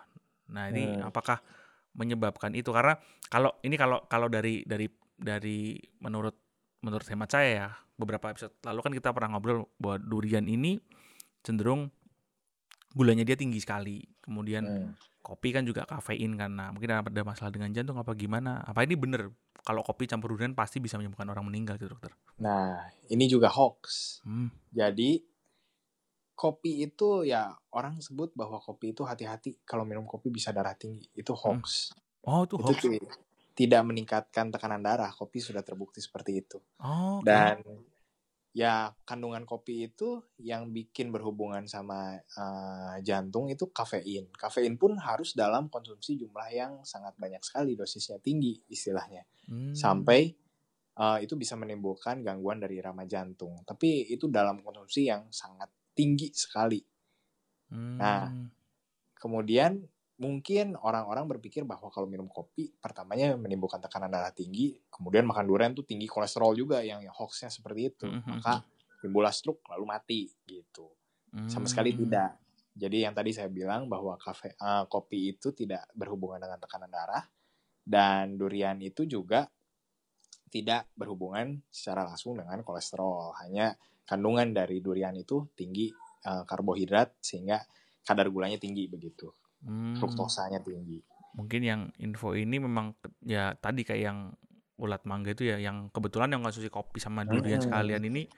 Nah 0.48 0.72
ini 0.72 0.88
Hmm. 0.88 1.12
apakah 1.12 1.44
menyebabkan 1.92 2.56
itu? 2.56 2.72
Karena 2.72 2.96
kalau 3.28 3.52
ini 3.60 3.76
kalau 3.76 4.08
kalau 4.08 4.32
dari 4.32 4.64
dari 4.64 4.88
dari 5.18 5.76
menurut 5.98 6.38
menurut 6.78 7.04
hemat 7.10 7.28
saya 7.28 7.50
ya 7.50 7.68
beberapa 7.94 8.30
episode 8.30 8.54
lalu 8.62 8.80
kan 8.80 8.92
kita 8.94 9.10
pernah 9.10 9.34
ngobrol 9.34 9.66
bahwa 9.76 9.98
durian 9.98 10.46
ini 10.46 10.78
cenderung 11.42 11.90
gulanya 12.88 13.22
dia 13.22 13.37
tinggi 13.37 13.60
sekali, 13.60 14.00
kemudian 14.25 14.64
Hmm. 14.64 14.90
kopi 15.20 15.52
kan 15.52 15.62
juga 15.62 15.84
kafein 15.84 16.34
kan. 16.34 16.50
Nah, 16.50 16.72
mungkin 16.72 16.88
ada 16.88 17.22
masalah 17.22 17.52
dengan 17.52 17.68
jantung 17.70 18.00
apa 18.00 18.16
gimana? 18.16 18.64
Apa 18.64 18.82
ini 18.82 18.96
bener 18.96 19.28
kalau 19.60 19.84
kopi 19.84 20.08
campur 20.08 20.32
durian 20.32 20.56
pasti 20.56 20.80
bisa 20.80 20.96
menyebabkan 20.96 21.28
orang 21.28 21.44
meninggal 21.44 21.76
gitu, 21.76 21.92
dokter? 21.92 22.16
Nah, 22.40 22.80
ini 23.12 23.28
juga 23.28 23.52
hoax. 23.52 24.18
Hmm. 24.25 24.48
Jadi 24.72 25.20
kopi 26.32 26.87
itu 26.87 27.26
ya 27.26 27.50
orang 27.75 27.98
sebut 27.98 28.30
bahwa 28.32 28.56
kopi 28.56 28.94
itu 28.94 29.02
hati-hati 29.04 29.58
kalau 29.66 29.82
minum 29.84 30.06
kopi 30.06 30.30
bisa 30.30 30.54
darah 30.54 30.75
tinggi. 30.75 31.10
Itu 31.12 31.34
hoax. 31.34 31.92
Oh, 32.25 32.46
itu 32.46 32.56
Itu 32.56 32.64
hoax. 32.64 32.80
ti- 32.80 33.04
tidak 33.58 33.82
meningkatkan 33.82 34.54
tekanan 34.54 34.86
darah. 34.86 35.10
Kopi 35.10 35.42
sudah 35.42 35.66
terbukti 35.66 35.98
seperti 35.98 36.46
itu. 36.46 36.58
Oh. 36.78 37.18
Dan 37.26 37.58
ya 38.54 38.94
kandungan 39.02 39.42
kopi 39.42 39.90
itu 39.90 40.22
yang 40.38 40.70
bikin 40.70 41.10
berhubungan 41.10 41.66
sama 41.66 42.14
eh, 42.22 42.96
jantung 43.02 43.50
itu 43.50 43.66
kafein. 43.74 44.30
Kafein 44.30 44.78
pun 44.78 44.94
harus 45.02 45.34
dalam 45.34 45.66
konsumsi 45.66 46.14
jumlah 46.14 46.48
yang 46.54 46.72
sangat 46.86 47.18
banyak 47.18 47.42
sekali, 47.42 47.74
dosisnya 47.74 48.22
tinggi 48.22 48.62
istilahnya. 48.70 49.26
Hmm. 49.50 49.74
Sampai 49.74 50.30
eh, 50.94 51.18
itu 51.26 51.34
bisa 51.34 51.58
menimbulkan 51.58 52.22
gangguan 52.22 52.62
dari 52.62 52.78
irama 52.78 53.02
jantung. 53.10 53.66
Tapi 53.66 54.06
itu 54.14 54.30
dalam 54.30 54.62
konsumsi 54.62 55.10
yang 55.10 55.26
sangat 55.34 55.74
tinggi 55.98 56.30
sekali. 56.30 56.78
Hmm. 57.74 57.98
Nah, 57.98 58.22
Kemudian 59.18 59.82
mungkin 60.18 60.75
orang-orang 60.75 61.38
berpikir 61.38 61.62
bahwa 61.62 61.88
kalau 61.94 62.10
minum 62.10 62.26
kopi 62.26 62.75
pertamanya 62.82 63.38
menimbulkan 63.38 63.78
tekanan 63.78 64.10
darah 64.10 64.34
tinggi, 64.34 64.75
kemudian 64.90 65.22
makan 65.22 65.46
durian 65.46 65.72
tuh 65.72 65.87
tinggi 65.87 66.10
kolesterol 66.10 66.58
juga 66.58 66.82
yang, 66.82 66.98
yang 67.00 67.14
hoaxnya 67.14 67.48
seperti 67.48 67.94
itu. 67.94 68.06
Mhm. 68.10 68.42
Maka 68.42 68.66
timbul 68.98 69.25
stroke 69.30 69.62
lalu 69.70 69.84
mati 69.87 70.20
gitu. 70.44 70.90
Sama 71.46 71.70
sekali 71.70 71.94
Hmm. 71.94 72.00
tidak. 72.02 72.30
Jadi 72.78 73.06
yang 73.06 73.14
tadi 73.14 73.30
saya 73.34 73.46
bilang 73.50 73.87
bahwa 73.87 74.18
kafe 74.18 74.54
eh, 74.54 74.84
kopi 74.90 75.38
itu 75.38 75.54
tidak 75.54 75.87
berhubungan 75.94 76.42
dengan 76.42 76.58
tekanan 76.58 76.90
darah 76.90 77.22
dan 77.82 78.34
durian 78.38 78.78
itu 78.82 79.06
juga 79.06 79.46
tidak 80.48 80.88
berhubungan 80.96 81.62
secara 81.70 82.06
langsung 82.06 82.34
dengan 82.38 82.64
kolesterol. 82.64 83.38
Hanya 83.44 83.76
kandungan 84.08 84.50
dari 84.50 84.82
durian 84.82 85.14
itu 85.14 85.46
tinggi 85.54 85.90
eh, 86.26 86.42
karbohidrat 86.42 87.22
sehingga 87.22 87.62
kadar 88.02 88.26
gulanya 88.32 88.58
tinggi 88.58 88.88
begitu. 88.88 89.30
Hmm. 89.62 89.98
Fruktosanya 89.98 90.62
tinggi. 90.62 91.02
Mungkin 91.34 91.60
yang 91.62 91.80
info 92.02 92.34
ini 92.34 92.58
memang 92.58 92.94
ya 93.22 93.54
tadi 93.58 93.86
kayak 93.86 94.02
yang 94.02 94.18
ulat 94.78 95.02
mangga 95.04 95.34
itu 95.34 95.46
ya 95.46 95.58
yang 95.58 95.90
kebetulan 95.90 96.30
yang 96.30 96.42
konsumsi 96.42 96.70
kopi 96.70 97.02
sama 97.02 97.26
durian 97.26 97.58
Mm-mm. 97.58 97.66
sekalian 97.66 98.02
ini 98.06 98.30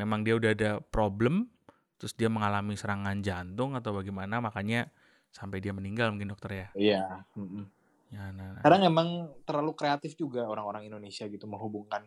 memang 0.00 0.24
dia 0.24 0.34
udah 0.34 0.50
ada 0.56 0.70
problem 0.80 1.52
terus 2.00 2.16
dia 2.16 2.32
mengalami 2.32 2.74
serangan 2.74 3.20
jantung 3.20 3.76
atau 3.76 3.92
bagaimana 3.92 4.40
makanya 4.40 4.88
sampai 5.30 5.60
dia 5.60 5.76
meninggal 5.76 6.10
mungkin 6.10 6.32
dokter 6.32 6.50
ya. 6.52 6.68
Iya. 6.74 7.04
mm-mm. 7.36 7.64
Ya, 8.14 8.30
nah, 8.30 8.54
nah. 8.54 8.62
Kadang 8.62 8.86
emang 8.86 9.08
terlalu 9.42 9.74
kreatif 9.74 10.14
juga 10.14 10.46
orang-orang 10.46 10.86
Indonesia 10.86 11.26
gitu 11.26 11.50
menghubungkan 11.50 12.06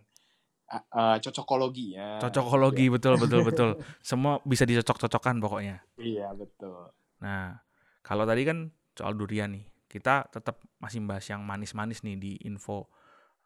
eh, 0.72 1.18
cocokologi 1.20 2.00
ya. 2.00 2.24
Cocokologi 2.24 2.88
betul 2.88 3.20
betul 3.20 3.42
betul. 3.44 3.70
Semua 4.00 4.40
bisa 4.48 4.64
dicocok-cocokkan 4.64 5.36
pokoknya. 5.44 5.84
Iya 6.00 6.32
betul. 6.32 6.96
Nah, 7.20 7.60
kalau 8.08 8.24
tadi 8.24 8.48
kan 8.48 8.72
soal 8.96 9.20
durian 9.20 9.52
nih, 9.52 9.68
kita 9.92 10.32
tetap 10.32 10.64
masih 10.80 11.04
bahas 11.04 11.28
yang 11.28 11.44
manis-manis 11.44 12.08
nih 12.08 12.16
di 12.16 12.32
info 12.48 12.88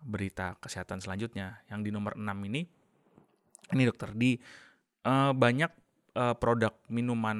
berita 0.06 0.54
kesehatan 0.62 1.02
selanjutnya. 1.02 1.66
Yang 1.66 1.80
di 1.82 1.90
nomor 1.90 2.14
6 2.14 2.30
ini, 2.46 2.62
ini 3.74 3.84
dokter, 3.90 4.14
di 4.14 4.38
eh, 5.02 5.32
banyak 5.34 5.72
eh, 6.14 6.36
produk 6.38 6.78
minuman 6.94 7.38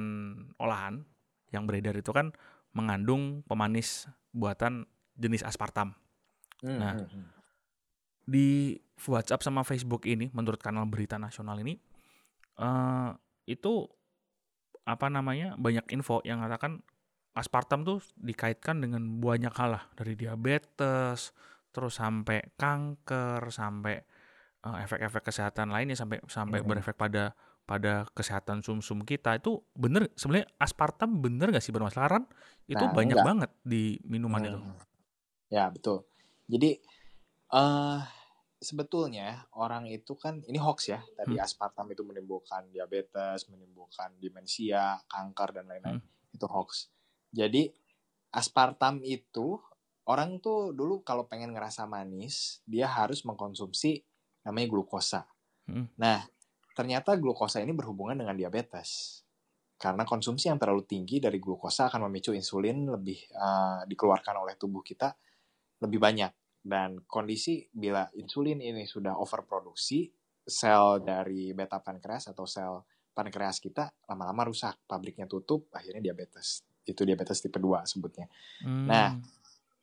olahan 0.58 1.06
yang 1.54 1.62
beredar 1.70 1.94
itu 1.94 2.10
kan 2.10 2.34
mengandung 2.74 3.46
pemanis 3.46 4.10
buatan 4.34 4.90
jenis 5.14 5.46
aspartam. 5.46 5.94
Hmm, 6.58 6.78
Nah, 6.78 6.94
hmm, 6.98 7.06
hmm. 7.06 7.26
Di 8.22 8.78
WhatsApp 9.06 9.46
sama 9.46 9.62
Facebook 9.62 10.06
ini, 10.06 10.30
menurut 10.30 10.58
kanal 10.58 10.86
berita 10.86 11.18
nasional 11.18 11.58
ini, 11.62 11.78
eh 12.58 13.10
itu 13.46 13.86
apa 14.86 15.06
namanya 15.10 15.58
banyak 15.58 15.86
info 15.94 16.22
yang 16.26 16.42
mengatakan 16.42 16.82
aspartam 17.32 17.82
tuh 17.82 17.98
dikaitkan 18.16 18.80
dengan 18.80 19.00
banyak 19.20 19.52
hal 19.56 19.76
lah 19.80 19.84
dari 19.96 20.12
diabetes 20.16 21.32
terus 21.72 21.96
sampai 21.96 22.52
kanker 22.60 23.48
sampai 23.48 23.96
eh, 24.62 24.78
efek-efek 24.84 25.26
kesehatan 25.26 25.72
lainnya 25.72 25.96
sampai 25.96 26.20
sampai 26.28 26.60
Mhm. 26.60 26.68
berefek 26.68 26.94
pada 26.94 27.32
pada 27.62 28.04
kesehatan 28.12 28.60
sumsum 28.60 29.06
kita 29.06 29.38
itu 29.38 29.62
bener 29.72 30.10
sebenarnya 30.18 30.50
aspartam 30.58 31.22
bener 31.22 31.54
gak 31.54 31.62
sih 31.64 31.72
bermasalah 31.72 32.20
itu 32.68 32.84
Nah, 32.84 32.92
banyak 32.92 33.16
enggak. 33.16 33.26
banget 33.26 33.50
di 33.64 33.96
minuman 34.04 34.42
itu 34.44 34.58
Hmm. 34.58 34.76
Ya 35.48 35.68
betul. 35.68 36.04
Jadi 36.48 36.80
eh 37.52 38.00
sebetulnya 38.62 39.44
orang 39.58 39.90
itu 39.90 40.14
kan 40.16 40.40
ini 40.46 40.56
hoax 40.56 40.88
ya. 40.88 41.00
Tadi 41.18 41.36
Hmm. 41.36 41.44
aspartam 41.44 41.90
itu 41.92 42.02
menimbulkan 42.06 42.70
diabetes, 42.72 43.50
menimbulkan 43.50 44.16
demensia, 44.22 44.96
kanker 45.10 45.60
dan 45.60 45.68
lain-lain. 45.68 45.98
Hmm. 46.00 46.32
Itu 46.32 46.46
hoax. 46.48 46.88
Jadi 47.32 47.72
aspartam 48.32 49.00
itu 49.00 49.56
orang 50.06 50.38
tuh 50.38 50.76
dulu 50.76 51.00
kalau 51.00 51.24
pengen 51.24 51.56
ngerasa 51.56 51.88
manis, 51.88 52.60
dia 52.68 52.86
harus 52.86 53.24
mengkonsumsi 53.24 54.04
namanya 54.44 54.68
glukosa. 54.68 55.24
Hmm. 55.66 55.88
Nah, 55.96 56.20
ternyata 56.76 57.16
glukosa 57.16 57.64
ini 57.64 57.72
berhubungan 57.72 58.18
dengan 58.20 58.36
diabetes. 58.36 59.22
Karena 59.80 60.06
konsumsi 60.06 60.46
yang 60.46 60.62
terlalu 60.62 60.86
tinggi 60.86 61.18
dari 61.18 61.42
glukosa 61.42 61.90
akan 61.90 62.06
memicu 62.06 62.30
insulin 62.30 62.86
lebih 62.86 63.18
eh, 63.18 63.80
dikeluarkan 63.90 64.38
oleh 64.38 64.54
tubuh 64.54 64.84
kita 64.84 65.10
lebih 65.82 65.98
banyak. 65.98 66.30
Dan 66.62 67.02
kondisi 67.10 67.66
bila 67.74 68.06
insulin 68.14 68.62
ini 68.62 68.86
sudah 68.86 69.18
overproduksi, 69.18 70.06
sel 70.46 71.02
dari 71.02 71.50
beta 71.50 71.82
pankreas 71.82 72.30
atau 72.30 72.46
sel 72.46 72.86
pankreas 73.10 73.58
kita 73.58 73.90
lama-lama 74.06 74.46
rusak, 74.46 74.86
pabriknya 74.86 75.26
tutup, 75.26 75.66
akhirnya 75.74 76.12
diabetes. 76.12 76.62
Itu 76.84 77.06
diabetes 77.06 77.40
tipe 77.42 77.58
2 77.58 77.86
sebutnya. 77.86 78.26
Hmm. 78.64 78.86
Nah, 78.88 79.08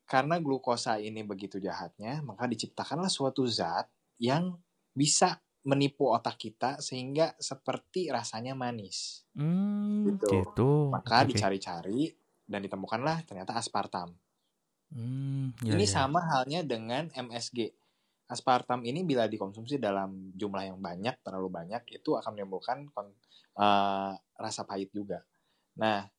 Karena 0.09 0.41
glukosa 0.41 0.97
ini 0.97 1.21
begitu 1.21 1.62
jahatnya, 1.62 2.25
maka 2.25 2.49
diciptakanlah 2.49 3.13
suatu 3.13 3.45
zat 3.45 3.85
yang 4.17 4.57
bisa 4.89 5.38
menipu 5.62 6.09
otak 6.09 6.33
kita 6.41 6.81
sehingga 6.81 7.38
seperti 7.38 8.09
rasanya 8.09 8.57
manis. 8.57 9.21
Hmm, 9.38 10.09
Gitu. 10.09 10.41
gitu. 10.41 10.89
Maka 10.89 11.21
oke. 11.21 11.29
dicari-cari 11.29 12.09
dan 12.49 12.65
ditemukanlah 12.65 13.21
ternyata 13.29 13.53
aspartam. 13.53 14.17
Hmm, 14.89 15.53
ya, 15.62 15.77
ini 15.77 15.85
ya. 15.85 16.01
sama 16.01 16.25
halnya 16.25 16.65
dengan 16.65 17.13
MSG. 17.13 17.69
Aspartam 18.25 18.81
ini 18.85 19.05
bila 19.05 19.29
dikonsumsi 19.29 19.77
dalam 19.77 20.33
jumlah 20.33 20.73
yang 20.73 20.81
banyak, 20.81 21.21
terlalu 21.21 21.53
banyak, 21.53 21.85
itu 21.93 22.17
akan 22.17 22.33
menimbulkan 22.33 22.89
eh, 23.62 24.13
rasa 24.41 24.65
pahit 24.65 24.89
juga. 24.89 25.21
Nah, 25.77 26.09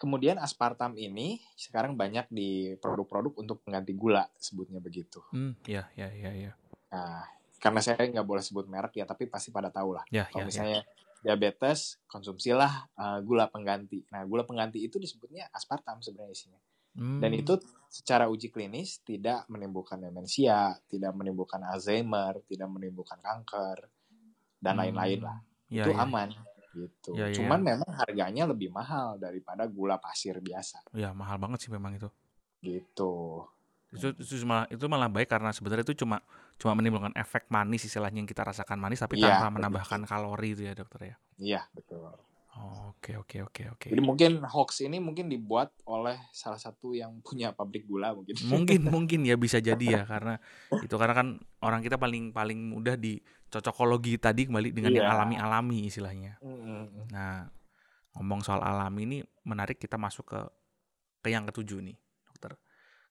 kemudian 0.00 0.40
aspartam 0.40 0.96
ini 0.96 1.44
sekarang 1.60 1.92
banyak 1.92 2.24
di 2.32 2.72
produk-produk 2.80 3.36
untuk 3.36 3.60
pengganti 3.60 3.92
gula, 3.92 4.24
sebutnya 4.40 4.80
begitu. 4.80 5.20
Hmm, 5.28 5.52
ya, 5.68 5.92
ya, 5.92 6.08
ya, 6.08 6.32
ya. 6.32 6.52
Nah, 6.88 7.28
karena 7.60 7.84
saya 7.84 8.08
nggak 8.08 8.24
boleh 8.24 8.40
sebut 8.40 8.64
merek 8.64 8.96
ya, 8.96 9.04
tapi 9.04 9.28
pasti 9.28 9.52
pada 9.52 9.68
tahu 9.68 9.92
lah. 10.00 10.04
Ya, 10.08 10.24
Kalau 10.32 10.40
ya, 10.40 10.48
ya. 10.48 10.48
misalnya 10.48 10.80
diabetes, 11.20 12.00
konsumsilah 12.08 12.88
eh, 12.96 13.18
gula 13.20 13.52
pengganti. 13.52 14.08
Nah, 14.08 14.24
gula 14.24 14.48
pengganti 14.48 14.80
itu 14.80 14.96
disebutnya 14.96 15.52
aspartam 15.52 16.00
sebenarnya 16.00 16.32
isinya. 16.32 16.60
Dan 17.20 17.30
Hmm, 17.30 17.38
itu 17.38 17.54
secara 17.86 18.26
uji 18.26 18.50
klinis 18.50 18.98
tidak 19.06 19.46
menimbulkan 19.46 20.02
demensia, 20.02 20.74
tidak 20.90 21.14
menimbulkan 21.14 21.62
Alzheimer, 21.62 22.42
tidak 22.50 22.66
menimbulkan 22.66 23.22
kanker, 23.22 23.86
dan 24.58 24.74
hmm, 24.74 24.80
lain-lain 24.80 25.20
lah. 25.22 25.38
Ya, 25.70 25.86
itu 25.86 25.94
ya. 25.94 26.02
aman 26.02 26.34
gitu. 26.74 27.18
Ya, 27.18 27.26
ya, 27.30 27.36
Cuman 27.36 27.60
memang 27.62 27.90
harganya 27.94 28.46
lebih 28.46 28.70
mahal 28.70 29.18
daripada 29.18 29.66
gula 29.66 29.98
pasir 29.98 30.38
biasa 30.38 30.82
Ya, 30.94 31.10
mahal 31.10 31.36
banget 31.42 31.66
sih 31.66 31.70
memang 31.70 31.94
itu. 31.98 32.08
gitu. 32.62 33.44
Itu, 33.90 34.14
itu 34.22 34.46
malah 34.46 34.70
itu 34.70 34.84
malah 34.86 35.10
baik 35.10 35.26
karena 35.26 35.50
sebenarnya 35.50 35.82
itu 35.82 36.06
cuma 36.06 36.22
cuma 36.62 36.78
menimbulkan 36.78 37.10
efek 37.18 37.50
manis 37.50 37.82
istilahnya 37.82 38.22
yang 38.22 38.30
kita 38.30 38.46
rasakan 38.46 38.78
manis 38.78 39.02
tapi 39.02 39.18
Iya, 39.18 39.34
tanpa 39.34 39.50
betul. 39.50 39.54
menambahkan 39.58 40.00
kalori 40.06 40.48
itu 40.54 40.62
ya 40.62 40.72
dokter 40.78 41.00
ya. 41.10 41.16
Iya, 41.42 41.60
betul. 41.74 42.14
Oke 42.90 43.14
oke 43.14 43.46
oke 43.46 43.62
oke. 43.78 43.88
Jadi 43.94 44.02
mungkin 44.02 44.42
hoax 44.42 44.82
ini 44.82 44.98
mungkin 44.98 45.30
dibuat 45.30 45.70
oleh 45.86 46.18
salah 46.34 46.58
satu 46.58 46.92
yang 46.92 47.14
punya 47.26 47.54
pabrik 47.54 47.86
gula 47.86 48.10
mungkin. 48.10 48.34
Mungkin 48.50 48.80
mungkin 48.94 49.20
ya 49.22 49.38
bisa 49.38 49.62
jadi 49.62 49.80
ya 49.80 50.02
karena 50.02 50.42
itu 50.82 50.94
karena 50.98 51.14
kan 51.14 51.28
orang 51.62 51.80
kita 51.80 51.94
paling 51.94 52.34
paling 52.34 52.58
mudah 52.58 52.98
di 52.98 53.22
cocokologi 53.50 54.18
tadi 54.18 54.50
kembali 54.50 54.74
dengan 54.74 54.90
yang 54.94 55.06
Iya. 55.06 55.14
alami-alami 55.14 55.86
istilahnya. 55.86 56.38
Mm-mm. 56.42 57.10
Nah, 57.10 57.50
ngomong 58.18 58.42
soal 58.42 58.62
alami 58.62 59.06
ini 59.06 59.18
menarik 59.46 59.78
kita 59.78 59.94
masuk 59.98 60.26
ke 60.26 60.40
ke 61.20 61.28
yang 61.30 61.46
ketujuh 61.46 61.82
nih, 61.82 61.98
dokter. 62.26 62.58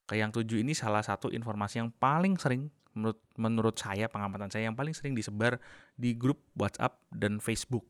Ke 0.03 0.17
yang 0.19 0.33
tujuh 0.35 0.59
ini 0.59 0.75
salah 0.75 1.03
satu 1.03 1.29
informasi 1.31 1.79
yang 1.79 1.91
paling 1.95 2.35
sering 2.35 2.71
menurut 2.97 3.19
menurut 3.37 3.75
saya 3.77 4.09
pengamatan 4.09 4.49
saya 4.49 4.67
yang 4.67 4.75
paling 4.75 4.91
sering 4.97 5.13
disebar 5.13 5.61
di 5.95 6.17
grup 6.17 6.41
WhatsApp 6.57 6.99
dan 7.13 7.37
Facebook 7.37 7.85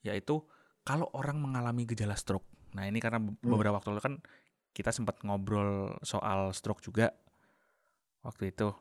yaitu 0.00 0.40
kalau 0.88 1.12
orang 1.12 1.36
mengalami 1.36 1.84
gejala 1.84 2.16
stroke. 2.16 2.48
Nah, 2.72 2.88
ini 2.88 2.96
karena 2.96 3.20
Hmm. 3.20 3.36
beberapa 3.44 3.76
waktu 3.76 3.92
lalu 3.92 4.00
kan 4.00 4.14
kita 4.72 4.88
sempat 4.88 5.20
ngobrol 5.20 6.00
soal 6.00 6.56
stroke 6.56 6.80
juga 6.80 7.12
waktu 8.24 8.56
itu. 8.56 8.72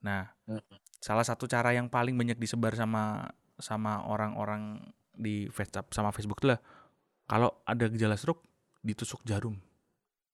Nah, 0.00 0.32
Hmm. 0.48 0.64
salah 1.04 1.24
satu 1.28 1.44
cara 1.44 1.76
yang 1.76 1.92
paling 1.92 2.16
banyak 2.16 2.40
disebar 2.40 2.72
sama 2.72 3.28
sama 3.60 4.08
orang-orang 4.08 4.80
di 5.12 5.52
WhatsApp 5.52 5.92
sama 5.92 6.16
Facebook 6.16 6.40
itu 6.40 6.48
lah 6.48 6.60
kalau 7.28 7.60
ada 7.68 7.92
gejala 7.92 8.16
stroke 8.16 8.40
ditusuk 8.80 9.20
jarum 9.28 9.60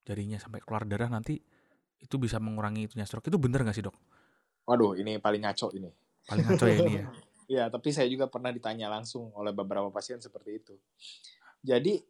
jarinya 0.07 0.39
sampai 0.39 0.63
keluar 0.63 0.87
darah 0.87 1.11
nanti 1.11 1.43
itu 1.99 2.15
bisa 2.23 2.39
mengurangi 2.39 2.87
itunya 2.87 3.03
stroke. 3.03 3.27
Itu 3.27 3.43
bener 3.43 3.67
nggak 3.67 3.75
sih 3.75 3.83
dok? 3.83 3.99
Waduh, 4.71 4.95
ini 4.95 5.19
paling 5.19 5.43
ngaco 5.43 5.75
ini. 5.75 5.91
Paling 6.23 6.45
ngaco 6.47 6.65
ya 6.71 6.77
ini 6.79 6.93
ya. 7.03 7.05
Ya, 7.47 7.71
tapi 7.71 7.95
saya 7.95 8.11
juga 8.11 8.27
pernah 8.27 8.51
ditanya 8.51 8.91
langsung 8.91 9.31
oleh 9.39 9.55
beberapa 9.55 9.87
pasien 9.95 10.19
seperti 10.19 10.51
itu. 10.59 10.75
Jadi 11.63 12.03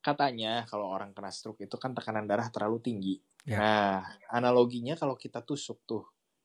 katanya 0.00 0.64
kalau 0.64 0.88
orang 0.88 1.12
kena 1.12 1.28
stroke 1.28 1.60
itu 1.60 1.76
kan 1.76 1.92
tekanan 1.92 2.24
darah 2.24 2.48
terlalu 2.48 2.78
tinggi. 2.80 3.14
Ya. 3.44 3.58
Nah, 3.58 3.98
analoginya 4.30 4.94
kalau 4.94 5.18
kita 5.18 5.42
tusuk 5.42 5.82
tuh 5.84 6.04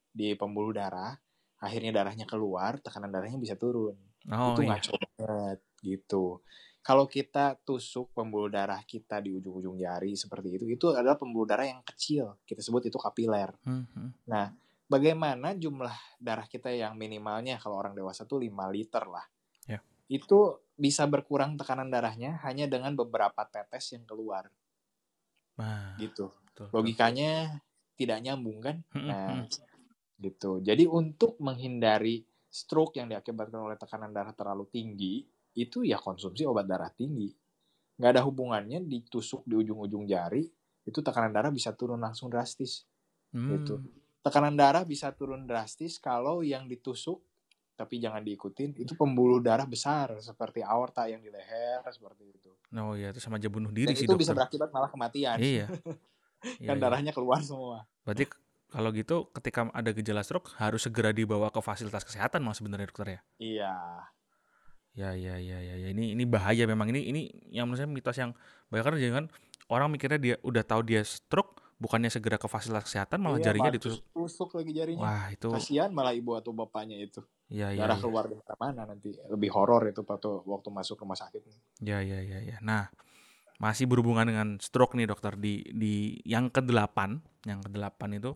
di 0.09 0.33
pembuluh 0.33 0.73
darah, 0.73 1.13
akhirnya 1.61 2.01
darahnya 2.01 2.25
keluar, 2.25 2.81
tekanan 2.81 3.13
darahnya 3.13 3.37
bisa 3.37 3.55
turun. 3.55 3.95
Oh 4.31 4.57
itu 4.57 4.65
iya. 4.65 4.69
ngaco 4.73 4.93
banget 4.97 5.59
gitu. 5.85 6.25
Kalau 6.85 7.09
kita 7.09 7.57
tusuk 7.65 8.13
pembuluh 8.13 8.49
darah 8.49 8.77
kita 8.85 9.17
di 9.17 9.33
ujung-ujung 9.33 9.73
jari 9.77 10.13
seperti 10.13 10.53
itu, 10.53 10.65
itu 10.69 10.85
adalah 10.93 11.17
pembuluh 11.17 11.49
darah 11.49 11.65
yang 11.65 11.81
kecil. 11.81 12.37
Kita 12.45 12.61
sebut 12.61 12.89
itu 12.89 12.97
kapiler. 13.01 13.57
Hmm, 13.65 13.89
hmm. 13.89 14.09
Nah, 14.29 14.53
bagaimana 14.85 15.57
jumlah 15.57 15.93
darah 16.21 16.45
kita 16.45 16.69
yang 16.73 16.97
minimalnya 16.97 17.57
kalau 17.57 17.77
orang 17.81 17.93
dewasa 17.97 18.25
tuh 18.25 18.41
5 18.41 18.69
liter 18.69 19.03
lah. 19.05 19.25
Ya. 19.65 19.79
Itu 20.09 20.61
bisa 20.75 21.07
berkurang 21.07 21.55
tekanan 21.55 21.89
darahnya 21.89 22.37
hanya 22.43 22.67
dengan 22.67 22.93
beberapa 22.93 23.47
tetes 23.47 23.95
yang 23.95 24.03
keluar 24.03 24.51
Nah, 25.55 25.95
gitu. 25.95 26.31
betul, 26.51 26.67
betul. 26.67 26.75
Logikanya 26.75 27.63
tidak 27.95 28.19
nyambung 28.19 28.59
kan? 28.59 28.83
Hmm, 28.91 29.07
Nah, 29.07 29.27
hmm. 29.47 29.47
gitu. 30.19 30.59
Jadi 30.59 30.83
untuk 30.87 31.39
menghindari 31.39 32.23
stroke 32.51 32.99
yang 32.99 33.07
diakibatkan 33.11 33.59
oleh 33.59 33.79
tekanan 33.79 34.11
darah 34.11 34.35
terlalu 34.35 34.67
tinggi, 34.67 35.23
itu 35.55 35.83
ya 35.87 35.95
konsumsi 35.99 36.43
obat 36.43 36.67
darah 36.67 36.91
tinggi. 36.91 37.31
Nggak 37.95 38.11
ada 38.19 38.21
hubungannya 38.27 38.83
ditusuk 38.83 39.47
di 39.47 39.55
ujung-ujung 39.55 40.03
jari, 40.03 40.43
itu 40.83 40.99
tekanan 40.99 41.31
darah 41.31 41.51
bisa 41.51 41.71
turun 41.71 42.03
langsung 42.03 42.27
drastis. 42.27 42.83
gitu. 43.55 43.75
Tekanan 44.25 44.57
darah 44.57 44.81
bisa 44.81 45.13
turun 45.13 45.45
drastis 45.45 46.01
kalau 46.01 46.41
yang 46.41 46.65
ditusuk 46.65 47.21
tapi 47.75 47.99
jangan 47.99 48.23
diikutin 48.23 48.73
itu 48.79 48.95
pembuluh 48.95 49.43
darah 49.43 49.67
besar 49.67 50.15
seperti 50.23 50.63
aorta 50.63 51.05
yang 51.11 51.21
di 51.21 51.29
leher 51.29 51.83
seperti 51.91 52.33
itu. 52.33 52.49
Oh 52.73 52.95
iya 52.95 53.11
itu 53.11 53.21
sama 53.21 53.37
aja 53.37 53.51
bunuh 53.51 53.69
Dan 53.69 53.85
diri 53.85 53.93
sih 53.93 54.07
itu 54.07 54.15
bisa 54.15 54.31
dokter. 54.31 54.57
berakibat 54.57 54.69
malah 54.73 54.89
kematian. 54.89 55.37
Iya. 55.37 55.67
Iya, 56.45 56.69
kan 56.69 56.77
iya. 56.77 56.83
darahnya 56.85 57.09
keluar 57.09 57.41
semua. 57.41 57.89
Berarti 58.05 58.29
kalau 58.69 58.93
gitu 58.93 59.33
ketika 59.33 59.65
ada 59.73 59.89
gejala 59.89 60.21
stroke 60.21 60.53
harus 60.61 60.85
segera 60.85 61.09
dibawa 61.09 61.49
ke 61.49 61.57
fasilitas 61.57 62.05
kesehatan 62.05 62.45
mas 62.45 62.61
sebenarnya 62.61 62.85
dokter 62.85 63.17
ya. 63.17 63.19
Iya. 63.41 63.73
Ya 64.93 65.09
ya 65.17 65.35
ya 65.41 65.57
ya, 65.57 65.75
ya. 65.75 65.87
ini 65.89 66.13
ini 66.13 66.23
bahaya 66.29 66.69
memang 66.69 66.93
ini 66.93 67.01
ini 67.09 67.21
yang 67.49 67.65
menurut 67.65 67.81
saya 67.81 67.89
mitos 67.89 68.17
yang 68.21 68.31
banyak 68.69 68.83
kan 68.85 68.93
jangan 69.01 69.25
orang 69.73 69.89
mikirnya 69.89 70.19
dia 70.21 70.35
udah 70.45 70.61
tahu 70.61 70.85
dia 70.85 71.01
stroke 71.01 71.54
bukannya 71.85 72.09
segera 72.09 72.41
ke 72.41 72.49
fasilitas 72.49 72.89
kesehatan 72.89 73.21
malah 73.21 73.37
Iya, 73.37 73.53
jarinya 73.53 73.69
ditusuk. 73.69 74.01
tusuk 74.09 74.49
lagi 74.57 74.73
jarinya. 74.73 75.05
Wah 75.05 75.25
itu 75.29 75.53
Kasihan 75.53 75.93
malah 75.93 76.17
ibu 76.17 76.33
atau 76.33 76.49
bapaknya 76.49 76.97
itu. 76.97 77.21
ya 77.45 77.69
Darah 77.69 77.93
ya. 77.93 78.01
keluar 78.01 78.25
di 78.25 78.33
mana 78.57 78.89
nanti. 78.89 79.13
Lebih 79.29 79.53
horor 79.53 79.85
itu 79.85 80.01
waktu 80.01 80.29
waktu 80.49 80.69
masuk 80.73 80.97
rumah 80.97 81.13
sakit. 81.13 81.45
Ya 81.79 82.01
ya 82.01 82.17
ya 82.19 82.41
ya. 82.41 82.57
Nah 82.65 82.89
masih 83.55 83.85
berhubungan 83.85 84.25
dengan 84.25 84.47
stroke 84.57 84.97
nih 84.97 85.05
dokter 85.05 85.37
di 85.37 85.61
di 85.71 86.17
yang 86.25 86.49
kedelapan 86.49 87.21
yang 87.47 87.61
kedelapan 87.63 88.17
itu 88.19 88.35